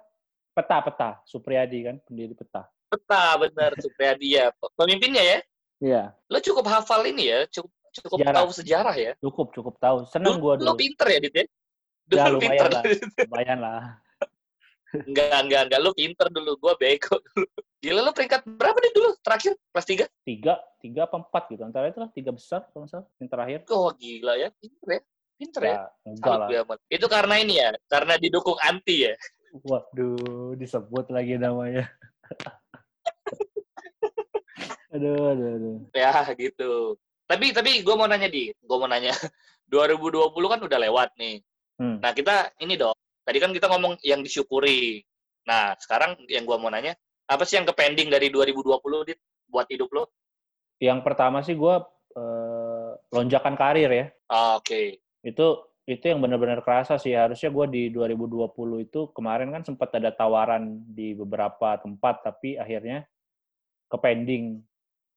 Peta-peta 0.51 1.23
Supriyadi 1.23 1.79
kan 1.83 1.95
pendiri 2.01 2.33
peta. 2.33 2.67
peta 2.85 3.37
benar 3.37 3.71
Supriyadi 3.77 4.35
ya 4.35 4.49
pemimpinnya 4.75 5.21
ya 5.21 5.39
Iya, 5.79 6.03
lo 6.27 6.37
cukup 6.39 6.67
hafal 6.67 7.07
ini 7.07 7.31
ya 7.31 7.47
cukup 7.47 7.71
cukup 7.95 8.17
Sejarah. 8.19 8.35
tahu 8.35 8.49
sejarah 8.51 8.95
ya 8.95 9.11
cukup 9.17 9.47
cukup 9.51 9.75
tahu. 9.79 10.03
Seneng 10.05 10.35
Lu- 10.35 10.41
gue 10.41 10.53
lo 10.59 10.73
dulu. 10.73 10.77
pinter 10.77 11.07
ya 11.07 11.19
dit 11.19 11.35
ya 11.35 11.45
Ya, 12.09 12.25
Dulu 12.25 12.41
lumayan 12.41 12.49
pinter 12.57 12.69
lah. 12.73 12.83
Lumayan 13.21 13.57
lah. 13.61 13.81
Enggak 14.93 15.29
enggak 15.45 15.61
enggak 15.69 15.79
lo 15.79 15.91
pinter 15.93 16.27
dulu 16.29 16.51
gue 16.55 16.73
bego 16.77 17.15
dulu 17.27 17.45
gila 17.79 17.99
lo 18.01 18.11
peringkat 18.11 18.41
berapa 18.45 18.77
nih 18.77 18.91
dulu 18.93 19.09
terakhir 19.21 19.51
kelas 19.69 19.85
tiga 19.85 20.05
Tiga, 20.21 20.53
tiga 20.77 20.99
apa 21.05 21.15
empat 21.17 21.49
gitu. 21.49 21.61
Antara 21.63 21.89
itu 21.89 21.97
lah 21.97 22.09
tiga 22.11 22.29
besar 22.29 22.61
kalau 22.69 22.85
salah. 22.85 23.07
Yang 23.17 23.29
terakhir. 23.33 23.59
oh 23.69 23.89
gila 23.93 24.33
ya 24.35 24.49
pinter 24.55 24.87
ya 24.89 24.99
pinter 25.39 25.61
ya 25.63 25.69
Ya, 25.69 25.79
enggak 26.05 26.25
Salut 26.25 26.39
lah. 26.39 26.47
gue 26.47 26.57
amat. 26.61 26.77
itu 26.87 27.05
karena 27.07 27.33
ini 27.39 27.53
ya 27.57 27.69
karena 27.87 28.13
didukung 28.15 28.57
anti 28.59 28.95
ya 29.05 29.13
Waduh, 29.49 30.53
disebut 30.53 31.09
lagi 31.09 31.33
namanya. 31.35 31.89
aduh, 34.89 35.33
aduh, 35.33 35.49
aduh. 35.55 35.75
ya 35.93 36.11
gitu 36.33 36.97
tapi 37.25 37.53
tapi 37.53 37.81
gue 37.81 37.93
mau 37.93 38.09
nanya 38.09 38.25
di 38.25 38.49
gue 38.49 38.77
mau 38.77 38.85
nanya 38.85 39.13
2020 39.69 40.33
kan 40.49 40.59
udah 40.61 40.79
lewat 40.81 41.09
nih 41.17 41.41
Hmm. 41.79 41.95
nah 42.03 42.11
kita 42.11 42.51
ini 42.59 42.75
dong 42.75 42.91
tadi 43.25 43.37
kan 43.37 43.51
kita 43.51 43.67
ngomong 43.69 43.99
yang 44.05 44.21
disyukuri 44.21 45.03
nah 45.47 45.73
sekarang 45.79 46.19
yang 46.29 46.45
gue 46.45 46.57
mau 46.59 46.69
nanya 46.69 46.93
apa 47.29 47.45
sih 47.45 47.57
yang 47.57 47.65
ke 47.65 47.73
pending 47.73 48.09
dari 48.09 48.29
2020 48.29 49.07
dit 49.07 49.19
buat 49.49 49.65
hidup 49.69 49.89
lo 49.93 50.03
yang 50.79 51.03
pertama 51.03 51.43
sih 51.43 51.59
gue 51.59 51.75
eh, 52.15 52.91
lonjakan 53.11 53.55
karir 53.59 53.91
ya. 53.91 54.05
Ah, 54.31 54.57
Oke. 54.57 55.03
Itu 55.21 55.67
itu 55.89 56.05
yang 56.05 56.23
benar-benar 56.23 56.63
kerasa 56.63 56.95
sih. 56.95 57.11
Harusnya 57.11 57.51
gue 57.51 57.65
di 57.67 57.83
2020 57.91 58.87
itu 58.87 59.11
kemarin 59.11 59.51
kan 59.51 59.67
sempat 59.67 59.91
ada 59.99 60.15
tawaran 60.15 60.85
di 60.87 61.11
beberapa 61.17 61.75
tempat, 61.81 62.23
tapi 62.23 62.55
akhirnya 62.55 63.03
ke 63.89 63.97
pending 63.99 64.63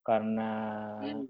karena 0.02 0.50
Hmm. 0.98 1.28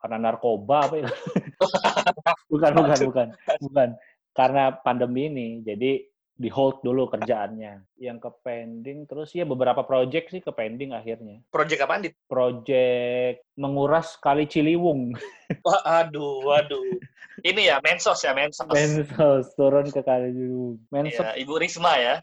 karena 0.00 0.16
narkoba 0.16 0.88
apa 0.88 0.96
ya? 0.96 1.10
bukan, 2.52 2.70
bukan, 2.72 2.98
bukan, 3.04 3.26
bukan. 3.60 3.88
Karena 4.30 4.70
pandemi 4.70 5.26
ini, 5.26 5.48
jadi 5.60 6.06
di 6.40 6.48
hold 6.48 6.80
dulu 6.80 7.12
kerjaannya. 7.12 8.00
Yang 8.00 8.18
ke 8.24 8.30
pending, 8.40 9.04
terus 9.04 9.34
ya 9.36 9.44
beberapa 9.44 9.84
project 9.84 10.32
sih 10.32 10.40
ke 10.40 10.48
pending 10.48 10.96
akhirnya. 10.96 11.44
Project 11.52 11.80
apaan, 11.84 12.00
Dit? 12.06 12.16
Project 12.24 13.44
menguras 13.60 14.16
kali 14.16 14.48
Ciliwung. 14.48 15.12
Wah, 15.66 16.00
aduh, 16.00 16.40
waduh. 16.48 16.96
Ini 17.44 17.72
ya, 17.72 17.76
Mensos 17.84 18.20
ya, 18.24 18.32
Mensos. 18.32 18.68
Mensos, 18.68 19.52
turun 19.52 19.92
ke 19.92 20.00
kali 20.00 20.32
Ciliwung. 20.32 20.80
Mensos, 20.88 21.20
Iya, 21.20 21.36
Ibu 21.44 21.54
Risma 21.60 21.92
ya. 22.00 22.14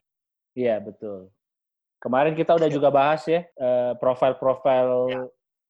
iya 0.58 0.82
betul. 0.82 1.30
Kemarin 2.02 2.34
kita 2.34 2.58
udah 2.58 2.70
juga 2.70 2.90
bahas 2.90 3.22
ya, 3.26 3.46
eh, 3.46 3.94
profil-profil 4.02 4.90
Ya. 5.10 5.22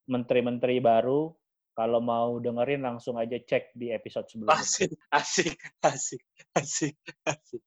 menteri-menteri 0.08 0.80
baru. 0.80 1.36
Kalau 1.78 2.02
mau 2.02 2.42
dengerin 2.42 2.82
langsung 2.82 3.22
aja 3.22 3.38
cek 3.38 3.78
di 3.78 3.94
episode 3.94 4.26
sebelumnya. 4.26 4.58
Asik, 4.58 4.98
asik, 5.14 5.54
asik, 5.86 6.22
asik, 6.58 6.98
asik. 7.22 7.62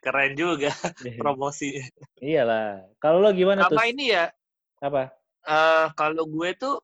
Keren 0.00 0.32
juga 0.32 0.72
promosi. 1.20 1.76
Iyalah. 2.16 2.80
Kalau 2.96 3.20
lo 3.20 3.28
gimana 3.36 3.68
tuh? 3.68 3.76
Sama 3.76 3.92
ini 3.92 4.08
ya, 4.08 4.32
Apa? 4.80 5.12
eh, 5.44 5.86
kalau 5.92 6.24
gue 6.24 6.56
tuh 6.56 6.80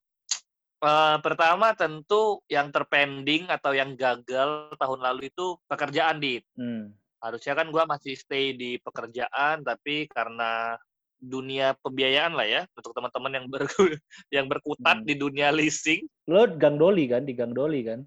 eh, 0.84 1.16
pertama 1.24 1.72
tentu 1.72 2.44
yang 2.52 2.68
terpending 2.68 3.48
atau 3.48 3.72
yang 3.72 3.96
gagal 3.96 4.68
tahun 4.76 5.00
lalu 5.00 5.32
itu 5.32 5.56
pekerjaan 5.64 6.20
di 6.20 6.36
Hmm. 6.52 6.92
harusnya 7.18 7.54
kan 7.58 7.66
gue 7.72 7.82
masih 7.82 8.14
stay 8.14 8.54
di 8.54 8.78
pekerjaan 8.78 9.66
tapi 9.66 10.06
karena 10.06 10.78
dunia 11.18 11.74
pembiayaan 11.82 12.32
lah 12.34 12.46
ya 12.46 12.62
untuk 12.78 12.94
teman-teman 12.94 13.32
yang 13.42 13.46
ber 13.50 13.62
yang 14.36 14.46
berkutat 14.46 15.02
Hmm. 15.02 15.06
di 15.06 15.14
dunia 15.18 15.50
leasing 15.50 16.06
Lo 16.30 16.46
Gang 16.46 16.78
Doli 16.78 17.10
kan? 17.10 17.26
Di 17.26 17.34
Gang 17.34 17.52
Doli 17.52 17.82
kan? 17.82 18.02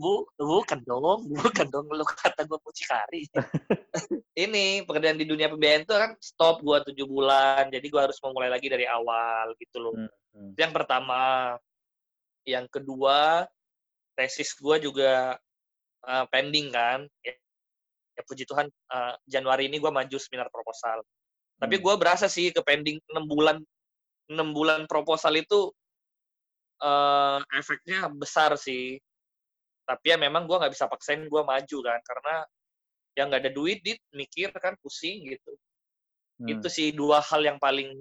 bu 0.00 0.24
bukan 0.40 0.80
dong 0.88 1.28
bukan 1.28 1.66
dong 1.68 1.86
lu 1.90 2.04
kata 2.06 2.48
gue 2.48 2.58
mucikari 2.64 3.28
ini 4.44 4.84
pekerjaan 4.84 5.18
di 5.20 5.26
dunia 5.28 5.52
pembiayaan 5.52 5.84
itu 5.84 5.94
kan 5.94 6.10
stop 6.20 6.64
gua 6.64 6.80
tujuh 6.84 7.04
bulan 7.04 7.68
jadi 7.68 7.84
gua 7.92 8.08
harus 8.08 8.16
memulai 8.24 8.48
lagi 8.52 8.68
dari 8.72 8.86
awal 8.88 9.52
gitu 9.60 9.76
loh 9.80 9.94
Hmm, 9.96 10.08
hmm. 10.36 10.52
Yang 10.60 10.72
pertama 10.76 11.20
yang 12.44 12.68
kedua 12.68 13.48
tesis 14.16 14.52
gua 14.56 14.76
juga 14.76 15.36
uh, 16.04 16.24
pending 16.28 16.72
kan 16.72 17.08
ya, 17.24 17.32
ya 18.16 18.22
puji 18.28 18.44
Tuhan 18.44 18.68
uh, 18.92 19.14
Januari 19.24 19.68
ini 19.72 19.80
gua 19.80 19.92
maju 19.92 20.16
seminar 20.20 20.48
proposal 20.52 21.00
tapi 21.56 21.80
Hmm. 21.80 21.82
gua 21.84 21.94
berasa 21.96 22.26
sih 22.28 22.52
ke 22.52 22.60
pending 22.60 23.00
enam 23.12 23.24
bulan 23.24 23.56
enam 24.28 24.52
bulan 24.52 24.84
proposal 24.84 25.32
itu 25.36 25.72
eh 26.76 27.38
efeknya 27.56 28.12
besar 28.12 28.52
sih 28.60 29.00
tapi 29.88 30.12
ya 30.12 30.20
memang 30.20 30.44
gua 30.44 30.60
nggak 30.60 30.74
bisa 30.76 30.90
paksain 30.90 31.24
gua 31.32 31.46
maju 31.46 31.78
kan 31.80 32.00
karena 32.04 32.34
ya 33.16 33.22
nggak 33.24 33.42
ada 33.48 33.52
duit 33.52 33.80
dit 33.80 34.00
mikir 34.12 34.52
kan 34.56 34.76
pusing 34.80 35.24
gitu 35.32 35.56
Hmm. 36.36 36.52
itu 36.52 36.68
sih 36.68 36.92
dua 36.92 37.24
hal 37.24 37.40
yang 37.40 37.56
paling 37.56 37.96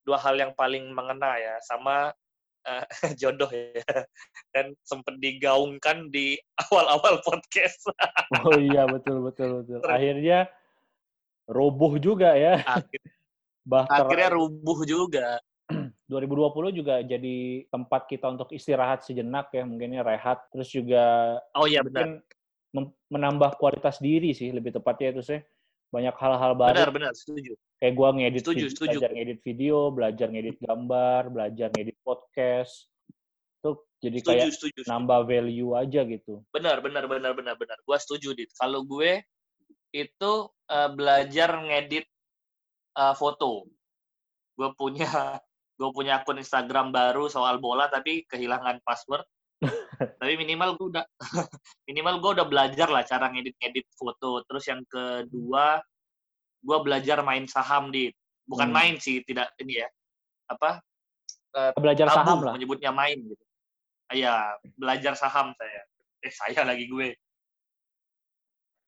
dua 0.00 0.16
hal 0.16 0.32
yang 0.32 0.56
paling 0.56 0.88
mengena 0.96 1.36
ya 1.36 1.60
sama 1.60 2.08
eh, 2.64 2.84
jodoh 3.20 3.52
ya 3.52 3.84
dan 4.56 4.72
sempat 4.80 5.20
digaungkan 5.20 6.08
di 6.08 6.40
awal-awal 6.72 7.20
podcast 7.20 7.84
Oh 8.32 8.56
iya 8.56 8.88
betul 8.88 9.20
betul 9.22 9.60
betul. 9.60 9.84
Akhirnya 9.84 10.48
roboh 11.46 11.96
juga 11.96 12.34
ya. 12.34 12.62
Akhir- 12.62 13.02
Bahkan 13.66 13.98
akhirnya 14.06 14.30
rubuh 14.38 14.78
juga 14.86 15.42
2020 16.10 16.70
juga 16.70 17.02
jadi 17.02 17.66
tempat 17.66 18.06
kita 18.06 18.30
untuk 18.30 18.54
istirahat 18.54 19.02
sejenak 19.02 19.50
ya, 19.50 19.66
mungkinnya 19.66 20.06
rehat, 20.06 20.46
terus 20.54 20.70
juga 20.70 21.36
oh 21.58 21.66
iya 21.66 21.82
benar 21.82 22.22
menambah 23.10 23.58
kualitas 23.58 23.98
diri 23.98 24.30
sih 24.36 24.54
lebih 24.54 24.70
tepatnya 24.78 25.18
itu 25.18 25.22
sih. 25.34 25.40
Banyak 25.90 26.14
hal-hal 26.14 26.52
baru 26.54 26.78
benar 26.78 26.90
benar 26.94 27.12
setuju 27.14 27.58
kayak 27.82 27.94
gua 27.98 28.14
ngedit 28.14 28.42
Setuju, 28.46 28.64
video, 28.66 28.70
setuju. 28.74 28.88
belajar 28.98 29.10
ngedit 29.14 29.40
video, 29.42 29.76
belajar 29.90 30.26
ngedit 30.30 30.56
gambar, 30.62 31.20
belajar 31.30 31.68
ngedit 31.74 31.96
podcast. 32.06 32.74
Itu 33.58 33.70
jadi 33.98 34.18
setuju 34.22 34.30
kayak 34.30 34.46
setuju, 34.54 34.80
setuju. 34.82 34.90
nambah 34.92 35.20
value 35.26 35.72
aja 35.74 36.00
gitu. 36.06 36.34
benar 36.54 36.78
benar 36.78 37.10
benar 37.10 37.32
benar 37.34 37.54
benar 37.58 37.78
gua 37.82 37.98
setuju 37.98 38.30
dit 38.36 38.50
kalau 38.54 38.86
gue 38.86 39.26
itu 39.94 40.32
eh, 40.70 40.90
belajar 40.94 41.50
ngedit 41.62 42.06
eh, 42.98 43.14
foto 43.14 43.66
gue 44.56 44.70
punya 44.74 45.06
gue 45.78 45.88
punya 45.92 46.24
akun 46.24 46.40
Instagram 46.40 46.88
baru 46.90 47.28
soal 47.28 47.60
bola 47.60 47.86
tapi 47.92 48.24
kehilangan 48.26 48.80
password 48.80 49.24
tapi 50.20 50.36
minimal 50.36 50.76
gue 50.80 50.86
udah 50.96 51.04
minimal 51.88 52.20
gue 52.20 52.30
udah 52.40 52.46
belajar 52.48 52.88
lah 52.88 53.04
cara 53.04 53.28
ngedit 53.32 53.56
ngedit 53.60 53.86
foto 53.96 54.40
terus 54.48 54.64
yang 54.68 54.80
kedua 54.88 55.80
gue 56.64 56.78
belajar 56.82 57.20
main 57.22 57.44
saham 57.46 57.92
dit 57.92 58.12
bukan 58.46 58.68
Hmm. 58.72 58.76
main 58.76 58.94
sih 58.98 59.20
tidak 59.26 59.52
ini 59.60 59.84
ya 59.84 59.88
apa 60.46 60.80
eh, 61.56 61.72
Belajar 61.76 62.06
tabu 62.08 62.16
saham 62.20 62.38
lah. 62.46 62.52
menyebutnya 62.54 62.92
main 62.92 63.18
gitu. 63.18 63.44
Iya, 64.06 64.54
belajar 64.78 65.18
saham 65.18 65.50
saya. 65.58 65.82
Eh 66.22 66.30
saya 66.30 66.62
lagi 66.62 66.86
gue. 66.86 67.10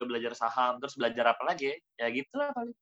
Belajar 0.06 0.32
saham, 0.38 0.78
terus 0.78 0.94
belajar 0.94 1.34
apa 1.34 1.42
lagi? 1.42 1.74
Ya 1.98 2.06
Ya 2.06 2.14
gitu 2.14 2.34
lah 2.38 2.54
paling. 2.54 2.76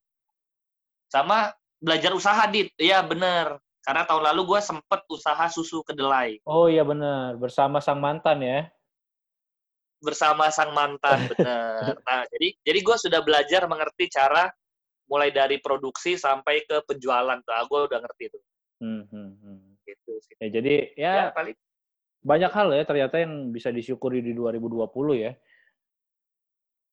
Sama 1.08 1.54
belajar 1.80 2.12
usaha 2.12 2.42
dit. 2.50 2.68
Iya 2.76 3.00
bener. 3.06 3.56
Karena 3.86 4.02
tahun 4.02 4.34
lalu 4.34 4.50
gue 4.50 4.60
sempet 4.66 5.00
usaha 5.06 5.46
susu 5.46 5.78
kedelai 5.86 6.42
Oh 6.42 6.66
iya 6.66 6.82
benar, 6.82 7.38
bersama 7.38 7.78
sang 7.78 8.02
mantan 8.02 8.42
ya. 8.42 8.66
bersama 9.96 10.52
sang 10.52 10.74
mantan 10.74 11.22
bener. 11.32 11.94
Nah 12.02 12.20
jadi 12.34 12.48
jadi 12.66 12.78
gue 12.82 12.96
sudah 12.98 13.20
belajar 13.22 13.64
mengerti 13.70 14.10
cara 14.10 14.50
mulai 15.06 15.30
dari 15.30 15.62
produksi 15.62 16.18
sampai 16.18 16.66
ke 16.66 16.82
penjualan 16.82 17.38
tuh. 17.46 17.54
gue 17.54 17.80
udah 17.86 17.98
ngerti 18.02 18.24
tuh. 18.34 18.42
Hmm, 18.82 19.06
hmm, 19.06 19.30
hmm. 19.38 19.60
Gitu 19.86 20.12
sih. 20.18 20.34
Ya, 20.42 20.48
jadi 20.50 20.74
ya, 20.98 21.12
Ya, 21.14 21.26
paling 21.30 21.56
banyak 22.26 22.50
hal 22.50 22.68
ya 22.74 22.82
ternyata 22.82 23.22
yang 23.22 23.54
bisa 23.54 23.70
disyukuri 23.70 24.18
di 24.18 24.34
2020 24.34 24.82
ya. 25.14 25.32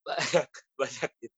banyak 0.80 1.12
gitu. 1.22 1.38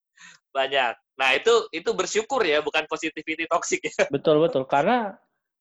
Banyak. 0.55 0.93
Nah, 1.19 1.29
itu 1.35 1.53
itu 1.71 1.89
bersyukur 1.91 2.41
ya, 2.43 2.63
bukan 2.63 2.87
positivity 2.87 3.45
toxic 3.47 3.83
ya. 3.83 4.07
Betul 4.07 4.39
betul 4.39 4.63
karena 4.67 5.15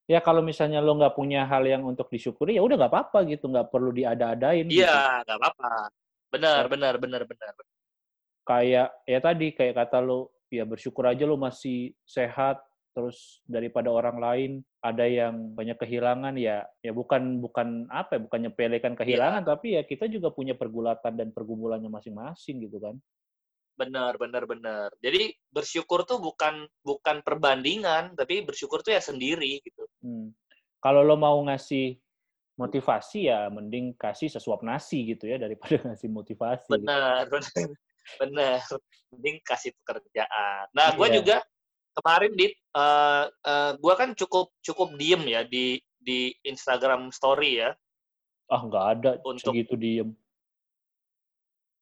ya 0.06 0.22
kalau 0.22 0.44
misalnya 0.44 0.78
lo 0.78 0.94
nggak 0.94 1.16
punya 1.16 1.48
hal 1.48 1.64
yang 1.66 1.82
untuk 1.82 2.06
disyukuri 2.12 2.54
ya 2.56 2.62
udah 2.62 2.76
nggak 2.78 2.92
apa-apa 2.92 3.18
gitu, 3.26 3.50
nggak 3.50 3.68
perlu 3.70 3.90
diada-adain. 3.90 4.66
gitu. 4.70 4.82
Iya, 4.82 5.26
nggak 5.26 5.38
apa-apa. 5.38 5.72
Benar, 6.30 6.62
benar, 6.66 6.94
benar, 6.98 7.22
benar. 7.26 7.52
Kayak 8.44 8.88
ya 9.08 9.18
tadi 9.22 9.46
kayak 9.56 9.74
kata 9.86 9.98
lo 10.04 10.34
ya 10.52 10.62
bersyukur 10.62 11.08
aja 11.08 11.24
lo 11.24 11.34
masih 11.34 11.94
sehat 12.04 12.60
terus 12.94 13.42
daripada 13.44 13.90
orang 13.90 14.16
lain 14.22 14.50
ada 14.78 15.02
yang 15.02 15.50
banyak 15.52 15.74
kehilangan 15.76 16.38
ya 16.38 16.62
ya 16.78 16.94
bukan 16.94 17.42
bukan 17.42 17.90
apa 17.90 18.16
ya 18.16 18.20
bukan 18.22 18.40
nyepelekan 18.48 18.94
kehilangan 18.94 19.42
tapi 19.42 19.74
ya 19.74 19.82
kita 19.82 20.06
juga 20.06 20.30
punya 20.30 20.54
pergulatan 20.54 21.18
dan 21.18 21.28
pergumulannya 21.34 21.90
masing-masing 21.90 22.62
gitu 22.64 22.78
kan. 22.78 22.94
Benar, 23.74 24.14
benar, 24.22 24.46
benar. 24.46 24.94
Jadi 25.02 25.34
bersyukur 25.50 26.06
tuh 26.06 26.22
bukan 26.22 26.62
bukan 26.86 27.26
perbandingan, 27.26 28.14
tapi 28.14 28.46
bersyukur 28.46 28.86
tuh 28.86 28.94
ya 28.94 29.02
sendiri 29.02 29.58
gitu. 29.66 29.82
Hmm. 29.98 30.30
Kalau 30.78 31.02
lo 31.02 31.18
mau 31.18 31.42
ngasih 31.42 31.98
motivasi 32.54 33.26
ya 33.26 33.50
mending 33.50 33.98
kasih 33.98 34.30
sesuap 34.30 34.62
nasi 34.62 35.10
gitu 35.10 35.26
ya 35.26 35.42
daripada 35.42 35.74
ngasih 35.90 36.06
motivasi. 36.06 36.70
gitu. 36.70 36.86
Benar, 36.86 37.26
benar. 37.26 37.50
Benar. 38.20 38.60
Mending 39.10 39.40
kasih 39.42 39.72
pekerjaan. 39.80 40.68
Nah, 40.76 40.92
gue 40.92 41.08
Iya. 41.08 41.16
juga 41.18 41.36
kemarin 41.94 42.32
di 42.34 42.46
eh 42.50 43.24
eh, 43.30 43.72
gue 43.78 43.94
kan 43.94 44.10
cukup 44.18 44.50
cukup 44.60 44.98
diem 44.98 45.22
ya 45.24 45.42
di 45.46 45.78
di 45.96 46.34
Instagram 46.44 47.08
Story 47.14 47.62
ya. 47.62 47.70
Ah 48.50 48.60
nggak 48.60 48.86
ada 48.98 49.10
Untuk- 49.24 49.54
segitu 49.54 49.74
diem. 49.78 50.10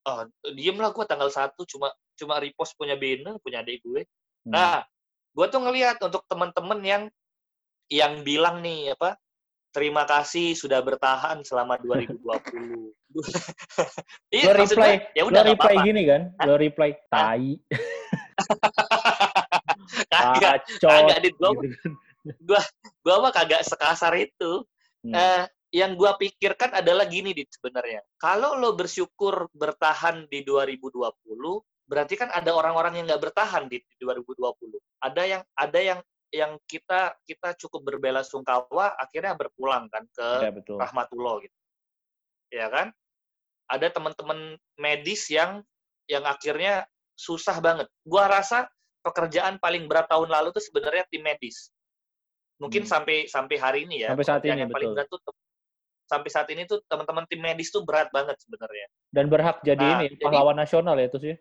Oh, 0.02 0.26
diem 0.50 0.74
lah 0.82 0.90
gue 0.90 1.06
tanggal 1.06 1.30
satu 1.30 1.62
cuma 1.62 1.86
cuma 2.18 2.42
repost 2.42 2.74
punya 2.74 2.98
Bene, 2.98 3.38
punya 3.38 3.62
adik 3.62 3.86
gue. 3.86 4.02
Hmm. 4.42 4.50
Nah, 4.50 4.82
gue 5.30 5.46
tuh 5.46 5.62
ngelihat 5.62 6.02
untuk 6.02 6.26
teman-teman 6.26 6.82
yang 6.82 7.02
yang 7.86 8.26
bilang 8.26 8.58
nih 8.66 8.98
apa 8.98 9.14
terima 9.70 10.02
kasih 10.04 10.58
sudah 10.58 10.82
bertahan 10.82 11.40
selama 11.46 11.78
2020. 11.86 12.18
iya, 14.32 14.48
lo 14.48 14.52
reply, 14.58 14.92
ya 15.14 15.22
udah 15.28 15.42
reply 15.44 15.74
apa-apa. 15.76 15.86
gini 15.86 16.02
kan? 16.08 16.22
Lo 16.48 16.54
reply 16.58 16.90
tai, 17.06 17.60
Kagak, 20.22 20.54
kagak 20.78 21.18
dit 21.26 21.34
gue 21.34 21.50
gitu 21.50 21.76
kan. 21.82 21.92
gue 23.04 23.16
mah 23.18 23.32
kagak 23.34 23.62
sekasar 23.66 24.14
itu. 24.14 24.62
Hmm. 25.02 25.14
Eh, 25.14 25.44
yang 25.72 25.96
gua 25.96 26.20
pikirkan 26.20 26.76
adalah 26.76 27.08
gini 27.08 27.32
dit 27.32 27.48
sebenarnya. 27.48 28.04
Kalau 28.20 28.60
lo 28.60 28.76
bersyukur 28.76 29.48
bertahan 29.56 30.28
di 30.28 30.44
2020, 30.44 31.00
berarti 31.88 32.14
kan 32.20 32.28
ada 32.28 32.52
orang-orang 32.52 33.00
yang 33.00 33.08
nggak 33.08 33.32
bertahan 33.32 33.72
di 33.72 33.80
2020. 33.96 34.52
Ada 35.00 35.22
yang 35.24 35.42
ada 35.56 35.80
yang 35.80 36.00
yang 36.32 36.52
kita 36.68 37.16
kita 37.24 37.56
cukup 37.56 37.88
berbela 37.88 38.20
sungkawa 38.20 38.96
akhirnya 39.00 39.36
berpulang 39.36 39.88
kan 39.88 40.04
ke 40.12 40.28
Ya, 40.44 40.52
betul. 40.52 40.76
rahmatullah 40.76 41.34
gitu. 41.48 41.56
Ya 42.52 42.68
kan? 42.68 42.92
Ada 43.72 43.88
teman-teman 43.96 44.60
medis 44.76 45.32
yang 45.32 45.64
yang 46.04 46.28
akhirnya 46.28 46.84
susah 47.16 47.56
banget. 47.64 47.88
Gua 48.04 48.28
rasa 48.28 48.68
pekerjaan 49.02 49.58
paling 49.58 49.90
berat 49.90 50.06
tahun 50.08 50.30
lalu 50.30 50.54
tuh 50.54 50.62
sebenarnya 50.62 51.04
tim 51.10 51.20
medis. 51.20 51.68
Mungkin 52.62 52.86
Hmm. 52.86 52.90
sampai 52.94 53.26
sampai 53.26 53.56
hari 53.58 53.78
ini 53.90 54.06
ya. 54.06 54.14
Sampai 54.14 54.26
saat 54.26 54.42
ini, 54.46 54.62
yang 54.62 54.70
paling 54.70 54.94
betul. 54.94 54.96
berat 55.02 55.08
tuh 55.10 55.20
sampai 56.06 56.28
saat 56.30 56.48
ini 56.52 56.62
tuh 56.68 56.78
teman-teman 56.86 57.24
tim 57.26 57.40
medis 57.40 57.72
tuh 57.72 57.82
berat 57.82 58.12
banget 58.14 58.36
sebenarnya. 58.38 58.86
Dan 59.10 59.26
berhak 59.26 59.58
jadi 59.66 59.80
Nah, 59.82 59.98
ini 60.00 60.06
jadi- 60.14 60.22
pahlawan 60.22 60.56
nasional 60.56 60.94
ya 60.96 61.06
itu 61.10 61.18
sih. 61.18 61.34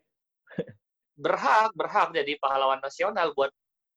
Berhak, 1.16 1.76
berhak 1.78 2.10
jadi 2.16 2.34
pahlawan 2.42 2.82
nasional 2.82 3.36
buat 3.38 3.52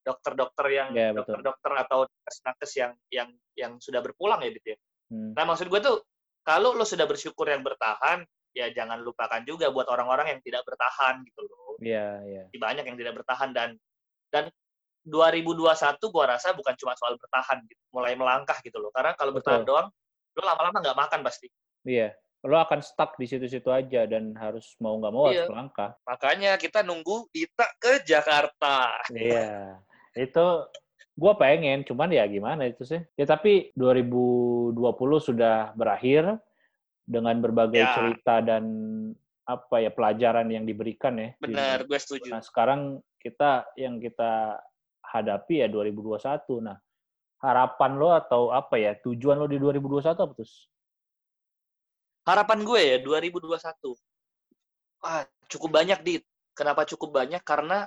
dokter-dokter 0.04 0.66
yang 0.68 0.88
Ya, 0.92 1.16
betul. 1.16 1.40
dokter-dokter 1.40 1.72
atau 1.80 1.98
nakes-nakes 2.04 2.72
yang 2.76 2.92
yang 3.08 3.28
yang 3.56 3.72
sudah 3.80 4.04
berpulang 4.04 4.44
ya 4.44 4.52
gitu 4.52 4.76
ya. 4.76 4.78
Hmm. 5.08 5.32
Nah, 5.32 5.44
maksud 5.48 5.72
gue 5.72 5.80
tuh, 5.80 6.04
kalau 6.44 6.76
lo 6.76 6.84
sudah 6.84 7.08
bersyukur 7.08 7.48
yang 7.48 7.64
bertahan, 7.64 8.20
ya 8.54 8.70
jangan 8.70 9.02
lupakan 9.02 9.42
juga 9.42 9.68
buat 9.74 9.90
orang-orang 9.90 10.38
yang 10.38 10.40
tidak 10.46 10.62
bertahan 10.64 11.20
gitu 11.26 11.42
loh. 11.44 11.74
Iya, 11.82 12.22
iya. 12.24 12.42
Banyak 12.54 12.86
yang 12.86 12.96
tidak 12.96 13.18
bertahan 13.20 13.50
dan 13.50 13.74
dan 14.30 14.48
2021 15.04 16.00
gua 16.08 16.24
rasa 16.38 16.56
bukan 16.56 16.72
cuma 16.80 16.96
soal 16.96 17.18
bertahan 17.20 17.60
gitu, 17.68 17.82
mulai 17.92 18.16
melangkah 18.16 18.56
gitu 18.64 18.80
loh. 18.80 18.88
Karena 18.94 19.12
kalau 19.18 19.36
bertahan 19.36 19.66
Betul. 19.66 19.76
doang, 19.76 19.88
lo 20.38 20.42
lama-lama 20.42 20.78
nggak 20.80 20.98
makan 20.98 21.20
pasti. 21.26 21.50
Iya. 21.84 22.14
Lo 22.44 22.56
akan 22.60 22.80
stuck 22.80 23.16
di 23.16 23.24
situ-situ 23.28 23.68
aja 23.72 24.04
dan 24.04 24.32
harus 24.36 24.76
mau 24.80 24.96
nggak 24.96 25.12
mau 25.12 25.28
harus 25.28 25.44
Iya. 25.44 25.50
melangkah. 25.50 25.90
Makanya 26.08 26.52
kita 26.56 26.80
nunggu 26.86 27.28
Dita 27.34 27.68
ke 27.76 28.00
Jakarta. 28.06 29.02
Iya. 29.12 29.80
Itu 30.16 30.68
gua 31.18 31.36
pengen, 31.36 31.84
cuman 31.84 32.08
ya 32.08 32.24
gimana 32.24 32.64
itu 32.64 32.86
sih. 32.88 33.00
Ya 33.18 33.28
tapi 33.28 33.74
2020 33.76 34.72
sudah 35.20 35.76
berakhir 35.76 36.40
dengan 37.04 37.36
berbagai 37.38 37.84
Ya. 37.84 37.92
cerita 37.94 38.40
dan 38.40 38.64
apa 39.44 39.76
ya 39.76 39.92
pelajaran 39.92 40.48
yang 40.48 40.64
diberikan 40.64 41.20
ya. 41.20 41.36
di- 41.36 41.52
Bener, 41.52 41.84
gue 41.84 41.98
setuju. 42.00 42.32
Nah, 42.32 42.40
sekarang 42.40 42.98
kita 43.20 43.68
yang 43.76 44.00
kita 44.00 44.56
hadapi 45.04 45.60
ya 45.60 45.68
2021. 45.68 46.64
Nah, 46.64 46.80
harapan 47.44 47.92
lo 48.00 48.16
atau 48.16 48.48
apa 48.48 48.80
ya 48.80 48.96
tujuan 49.04 49.36
lo 49.36 49.44
di 49.44 49.60
2021 49.60 50.24
apa 50.24 50.32
tuh? 50.32 50.48
Harapan 52.24 52.58
gue 52.64 52.80
ya 52.80 52.96
2021. 53.04 53.92
Wah, 55.04 55.28
cukup 55.52 55.70
banyak, 55.76 56.00
Dit. 56.00 56.24
Kenapa 56.56 56.88
cukup 56.88 57.12
banyak? 57.12 57.44
Karena 57.44 57.84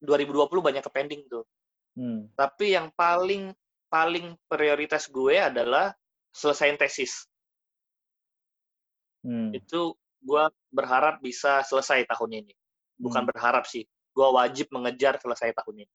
2020 0.00 0.64
banyak 0.64 0.80
ke 0.80 0.88
pending 0.88 1.28
tuh. 1.28 1.44
Hmm. 1.92 2.32
Tapi 2.32 2.72
yang 2.72 2.88
paling 2.96 3.52
paling 3.92 4.36
prioritas 4.48 5.04
gue 5.12 5.36
adalah 5.36 5.92
selesaiin 6.32 6.80
tesis. 6.80 7.27
Hmm. 9.22 9.50
Itu 9.50 9.94
gue 10.18 10.44
berharap 10.70 11.18
bisa 11.18 11.62
selesai 11.62 12.06
tahun 12.06 12.44
ini. 12.44 12.54
Bukan 12.98 13.22
Hmm. 13.22 13.30
berharap 13.30 13.64
sih. 13.64 13.86
Gue 14.10 14.28
wajib 14.30 14.70
mengejar 14.74 15.18
selesai 15.18 15.54
tahun 15.54 15.86
ini. 15.86 15.94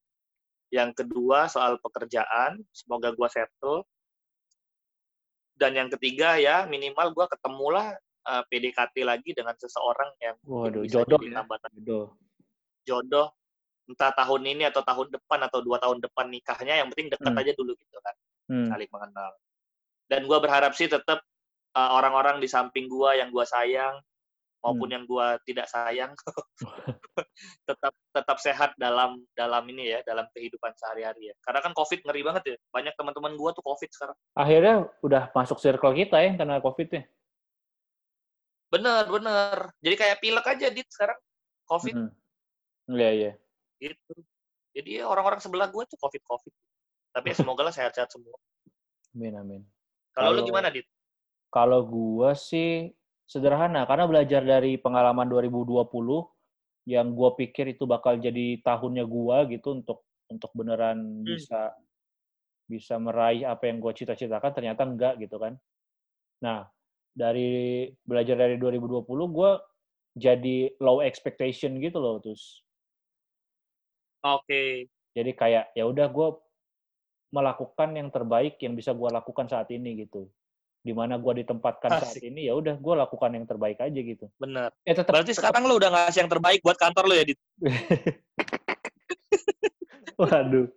Yang 0.73 1.03
kedua 1.03 1.45
soal 1.47 1.77
pekerjaan, 1.77 2.63
semoga 2.71 3.11
gue 3.11 3.27
settle. 3.29 3.83
Dan 5.53 5.77
yang 5.77 5.89
ketiga 5.91 6.35
ya 6.35 6.65
minimal 6.65 7.13
gue 7.13 7.25
ketemulah 7.29 7.93
uh, 8.25 8.43
PDKT 8.49 9.05
lagi 9.05 9.37
dengan 9.37 9.53
seseorang 9.53 10.09
yang 10.17 10.35
Waduh, 10.43 10.81
bisa 10.83 11.05
jodoh 11.05 11.21
ya. 11.21 11.43
Jodoh. 11.77 12.05
jodoh 12.83 13.27
entah 13.83 14.11
tahun 14.15 14.43
ini 14.47 14.63
atau 14.71 14.79
tahun 14.79 15.11
depan 15.11 15.39
atau 15.43 15.59
dua 15.59 15.75
tahun 15.79 15.99
depan 15.99 16.31
nikahnya 16.31 16.79
yang 16.83 16.87
penting 16.91 17.11
dekat 17.11 17.31
Hmm. 17.31 17.41
aja 17.43 17.51
dulu 17.55 17.75
gitu 17.75 17.99
kan 17.99 18.15
Hmm. 18.47 18.67
saling 18.71 18.87
mengenal 18.91 19.31
dan 20.07 20.23
gue 20.23 20.39
berharap 20.39 20.71
sih 20.71 20.87
tetap 20.87 21.19
uh, 21.73 21.91
orang-orang 21.97 22.37
di 22.39 22.47
samping 22.47 22.85
gue 22.87 23.09
yang 23.17 23.29
gue 23.29 23.45
sayang 23.45 23.97
maupun 24.63 24.87
Hmm. 24.87 24.95
yang 24.95 25.03
gue 25.03 25.27
tidak 25.43 25.67
sayang 25.67 26.11
tetap 27.67 27.93
tetap 28.15 28.37
sehat 28.39 28.71
dalam 28.79 29.19
dalam 29.35 29.63
ini 29.67 29.91
ya 29.91 29.99
dalam 30.07 30.23
kehidupan 30.31 30.71
sehari-hari 30.79 31.29
ya 31.29 31.35
karena 31.43 31.59
kan 31.59 31.75
covid 31.75 31.99
ngeri 31.99 32.21
banget 32.23 32.43
ya 32.47 32.55
banyak 32.71 32.93
teman-teman 32.95 33.35
gue 33.35 33.49
tuh 33.51 33.63
covid 33.63 33.89
sekarang 33.91 34.17
Akhirnya 34.33 34.87
udah 35.03 35.23
masuk 35.35 35.59
circle 35.59 35.91
kita 35.93 36.15
ya 36.23 36.31
karena 36.39 36.63
COVID 36.63 36.89
ya. 36.89 37.03
bener 38.71 39.05
bener 39.05 39.57
jadi 39.85 39.95
kayak 39.99 40.17
pilek 40.23 40.45
aja 40.49 40.67
dit 40.71 40.87
sekarang 40.89 41.19
covid 41.69 41.95
Hmm. 41.95 42.11
Iya, 42.91 43.09
iya. 43.15 43.31
gitu 43.79 44.15
jadi 44.73 45.07
orang-orang 45.07 45.39
sebelah 45.39 45.69
gue 45.69 45.83
tuh 45.85 45.99
covid 45.99 46.19
covid 46.25 46.53
tapi 47.13 47.31
ya 47.31 47.35
semoga 47.37 47.61
lah 47.63 47.71
sehat-sehat 47.71 48.09
semua 48.09 48.35
Amin, 49.13 49.37
amin. 49.37 49.61
kalau 50.11 50.33
lu 50.33 50.41
gimana 50.43 50.73
dit 50.73 50.83
Kalau 51.53 51.85
gua 51.85 52.33
sih 52.33 52.89
sederhana 53.29 53.85
karena 53.89 54.05
belajar 54.09 54.41
dari 54.43 54.75
pengalaman 54.81 55.29
2020 55.29 56.25
yang 56.89 57.13
gua 57.13 57.37
pikir 57.39 57.77
itu 57.77 57.85
bakal 57.85 58.17
jadi 58.19 58.59
tahunnya 58.65 59.05
gua 59.07 59.45
gitu 59.47 59.79
untuk 59.79 60.03
untuk 60.33 60.51
beneran 60.57 61.23
bisa 61.23 61.77
bisa 62.65 62.95
meraih 62.97 63.45
apa 63.45 63.69
yang 63.69 63.77
gua 63.83 63.93
cita-citakan 63.93 64.51
ternyata 64.55 64.81
enggak 64.87 65.13
gitu 65.21 65.37
kan. 65.37 65.53
Nah, 66.43 66.67
dari 67.13 67.87
belajar 68.03 68.35
dari 68.35 68.55
2020 68.57 69.25
gua 69.29 69.51
jadi 70.17 70.73
low 70.81 71.01
expectation 71.05 71.77
gitu 71.81 71.97
loh 72.01 72.17
terus. 72.23 72.65
oke 74.23 74.61
Jadi 75.13 75.31
kayak 75.37 75.65
ya 75.77 75.85
udah 75.85 76.07
gua 76.09 76.29
melakukan 77.33 77.89
yang 77.97 78.09
terbaik 78.13 78.57
yang 78.61 78.73
bisa 78.77 78.93
gua 78.93 79.09
lakukan 79.13 79.45
saat 79.49 79.69
ini 79.73 80.05
gitu. 80.05 80.29
Di 80.83 80.91
mana 80.91 81.15
gua 81.15 81.31
ditempatkan 81.33 81.89
saat 81.95 82.11
Asik. 82.13 82.27
ini 82.27 82.45
ya 82.45 82.53
udah 82.53 82.75
gua 82.75 83.01
lakukan 83.01 83.31
yang 83.31 83.43
terbaik 83.43 83.79
aja 83.79 83.95
gitu. 83.95 84.27
bener 84.35 84.69
Ya 84.83 84.93
tetap 84.93 85.09
berarti 85.09 85.31
tetap- 85.31 85.49
sekarang 85.49 85.63
lu 85.65 85.73
udah 85.75 85.89
ngasih 85.89 86.19
yang 86.21 86.29
terbaik 86.29 86.59
buat 86.59 86.75
kantor 86.75 87.03
lu 87.07 87.15
ya 87.15 87.23
dit 87.23 87.39
waduh. 90.19 90.67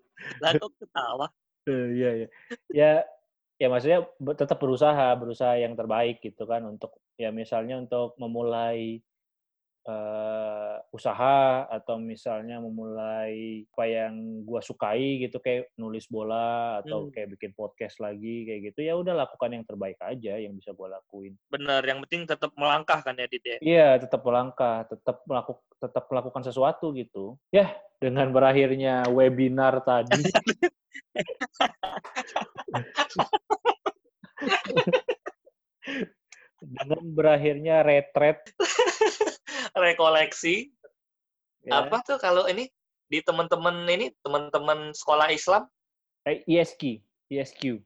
lah 0.41 0.51
kok 0.55 0.71
ketawa 0.77 1.27
Eh, 1.67 1.87
Iya 1.93 2.11
iya. 2.15 2.27
Ya 2.71 2.91
ya 3.59 3.67
maksudnya 3.67 4.07
tetap 4.37 4.57
berusaha, 4.57 5.13
berusaha 5.19 5.59
yang 5.59 5.75
terbaik 5.75 6.21
gitu 6.21 6.45
kan 6.45 6.63
untuk 6.63 6.95
ya 7.17 7.29
misalnya 7.31 7.77
untuk 7.77 8.13
memulai 8.17 9.01
eh, 9.87 10.77
usaha 10.91 11.63
atau 11.71 11.97
misalnya 11.97 12.59
memulai 12.59 13.63
apa 13.71 13.85
yang 13.87 14.15
gua 14.43 14.59
sukai 14.59 15.23
gitu 15.23 15.39
kayak 15.39 15.71
nulis 15.75 16.11
bola 16.11 16.83
atau 16.83 17.07
Hmm. 17.07 17.13
kayak 17.15 17.39
bikin 17.39 17.53
podcast 17.55 18.03
lagi 18.03 18.45
kayak 18.45 18.73
gitu 18.73 18.83
ya 18.83 18.99
udah 18.99 19.15
lakukan 19.15 19.55
yang 19.55 19.65
terbaik 19.65 19.95
aja 20.03 20.35
yang 20.37 20.59
bisa 20.59 20.75
gua 20.75 20.99
lakuin. 20.99 21.39
bener 21.47 21.83
yang 21.87 22.03
penting 22.03 22.27
tetap 22.27 22.51
melangkah 22.59 22.99
kan 23.01 23.15
ya 23.15 23.27
dit 23.27 23.43
ya 23.43 23.59
Iya, 23.63 23.89
tetap 24.03 24.27
melangkah, 24.27 24.85
tetap 24.87 25.23
melakukan 25.25 25.63
tetap 25.77 26.09
melakukan 26.09 26.43
sesuatu 26.43 26.89
gitu. 26.97 27.37
Ya, 27.53 27.77
dengan 28.01 28.33
berakhirnya 28.33 29.05
webinar 29.13 29.85
tadi 29.85 30.17
dengan 36.57 37.03
berakhirnya 37.13 37.85
retret 37.85 38.41
rekoleksi. 39.77 40.73
Ya, 41.67 41.85
apa 41.85 42.01
tuh 42.07 42.17
kalau 42.17 42.49
ini 42.49 42.71
di 43.07 43.23
teman-teman 43.23 43.87
ini 43.87 44.11
teman-teman 44.25 44.95
sekolah 44.97 45.31
Islam? 45.31 45.69
Eh, 46.27 46.43
ISQ, 46.47 47.03
ISQ. 47.31 47.83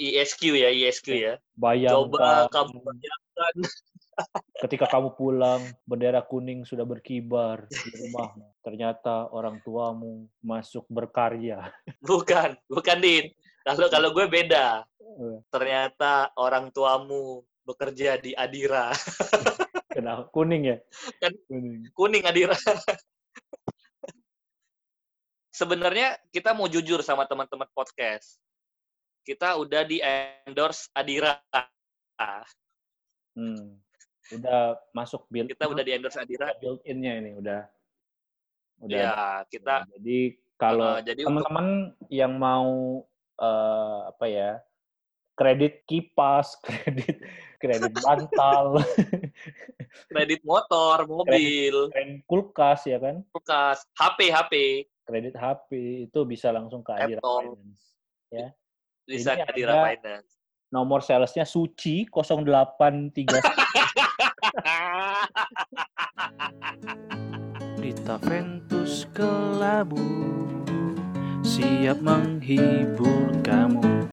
ISQ 0.00 0.42
ya 0.56 0.72
ISQ 0.72 1.06
ya. 1.12 1.34
Bayangkan. 1.60 2.08
Coba 2.08 2.48
kamu 2.48 2.76
bayangkan. 2.80 3.54
Ketika 4.64 4.88
kamu 4.88 5.16
pulang, 5.16 5.60
bendera 5.84 6.24
kuning 6.24 6.64
sudah 6.64 6.88
berkibar 6.88 7.68
di 7.68 7.90
rumahmu. 8.04 8.48
Ternyata 8.64 9.28
orang 9.32 9.60
tuamu 9.60 10.28
masuk 10.40 10.88
berkarya. 10.88 11.68
bukan 12.08 12.56
bukan 12.68 12.98
dit 13.00 13.36
kalau 13.64 13.88
kalau 13.92 14.08
gue 14.16 14.24
beda. 14.24 14.88
Eh, 15.00 15.36
ternyata 15.52 16.32
orang 16.40 16.72
tuamu 16.72 17.44
bekerja 17.68 18.16
di 18.16 18.32
Adira 18.32 18.90
Kenapa? 19.90 20.30
Kuning 20.30 20.62
ya? 20.70 20.76
Kan- 21.18 21.40
Kuning. 21.50 21.90
kuning 21.94 22.22
Adira 22.24 22.54
sebenarnya 25.60 26.16
kita 26.32 26.56
mau 26.56 26.64
jujur 26.72 27.04
sama 27.04 27.28
teman-teman 27.28 27.68
podcast 27.76 28.40
kita 29.28 29.60
udah 29.60 29.84
di 29.84 30.00
endorse 30.00 30.88
Adira 30.96 31.36
Hmm. 33.30 33.78
Udah 34.34 34.76
masuk 34.92 35.24
build 35.32 35.48
kita 35.48 35.68
udah 35.68 35.84
di 35.84 35.92
endorse 35.96 36.16
Adira 36.16 36.56
built 36.56 36.80
in-nya 36.88 37.20
ini 37.20 37.36
udah 37.36 37.60
udah 38.80 38.96
ya 38.96 39.12
kita 39.52 39.84
jadi 39.96 40.18
kalau 40.56 40.96
uh, 40.96 41.04
jadi 41.04 41.24
untuk 41.24 41.44
teman-teman 41.44 41.68
yang 42.08 42.32
mau 42.36 43.00
eh, 43.40 43.98
apa 44.12 44.26
ya 44.28 44.50
kredit 45.36 45.88
kipas, 45.88 46.56
kredit 46.64 47.24
kredit 47.60 47.92
bantal, 48.00 48.80
Kredit 50.10 50.40
motor, 50.42 51.04
mobil, 51.04 51.92
kredit 51.92 52.24
kulkas 52.24 52.88
ya 52.88 52.96
kan, 52.96 53.20
kulkas, 53.36 53.84
HP, 53.94 54.32
HP. 54.32 54.54
kredit 55.04 55.36
HP 55.36 55.70
itu 56.08 56.20
bisa 56.24 56.48
langsung 56.50 56.80
ke 56.80 56.96
Adira 56.96 57.20
Laptop. 57.20 57.42
Finance. 57.44 57.84
Ya. 58.32 58.48
Bisa 59.04 59.36
Ini 59.36 59.44
ke 59.44 59.44
Adira 59.52 59.74
Finance. 59.92 60.30
Nomor 60.70 61.02
salesnya 61.02 61.42
Suci 61.42 62.06
083 62.06 63.26
Dita 67.82 68.16
Ventus 68.22 69.10
Kelabu 69.10 69.98
siap 71.42 71.98
menghibur 71.98 73.34
kamu. 73.42 73.99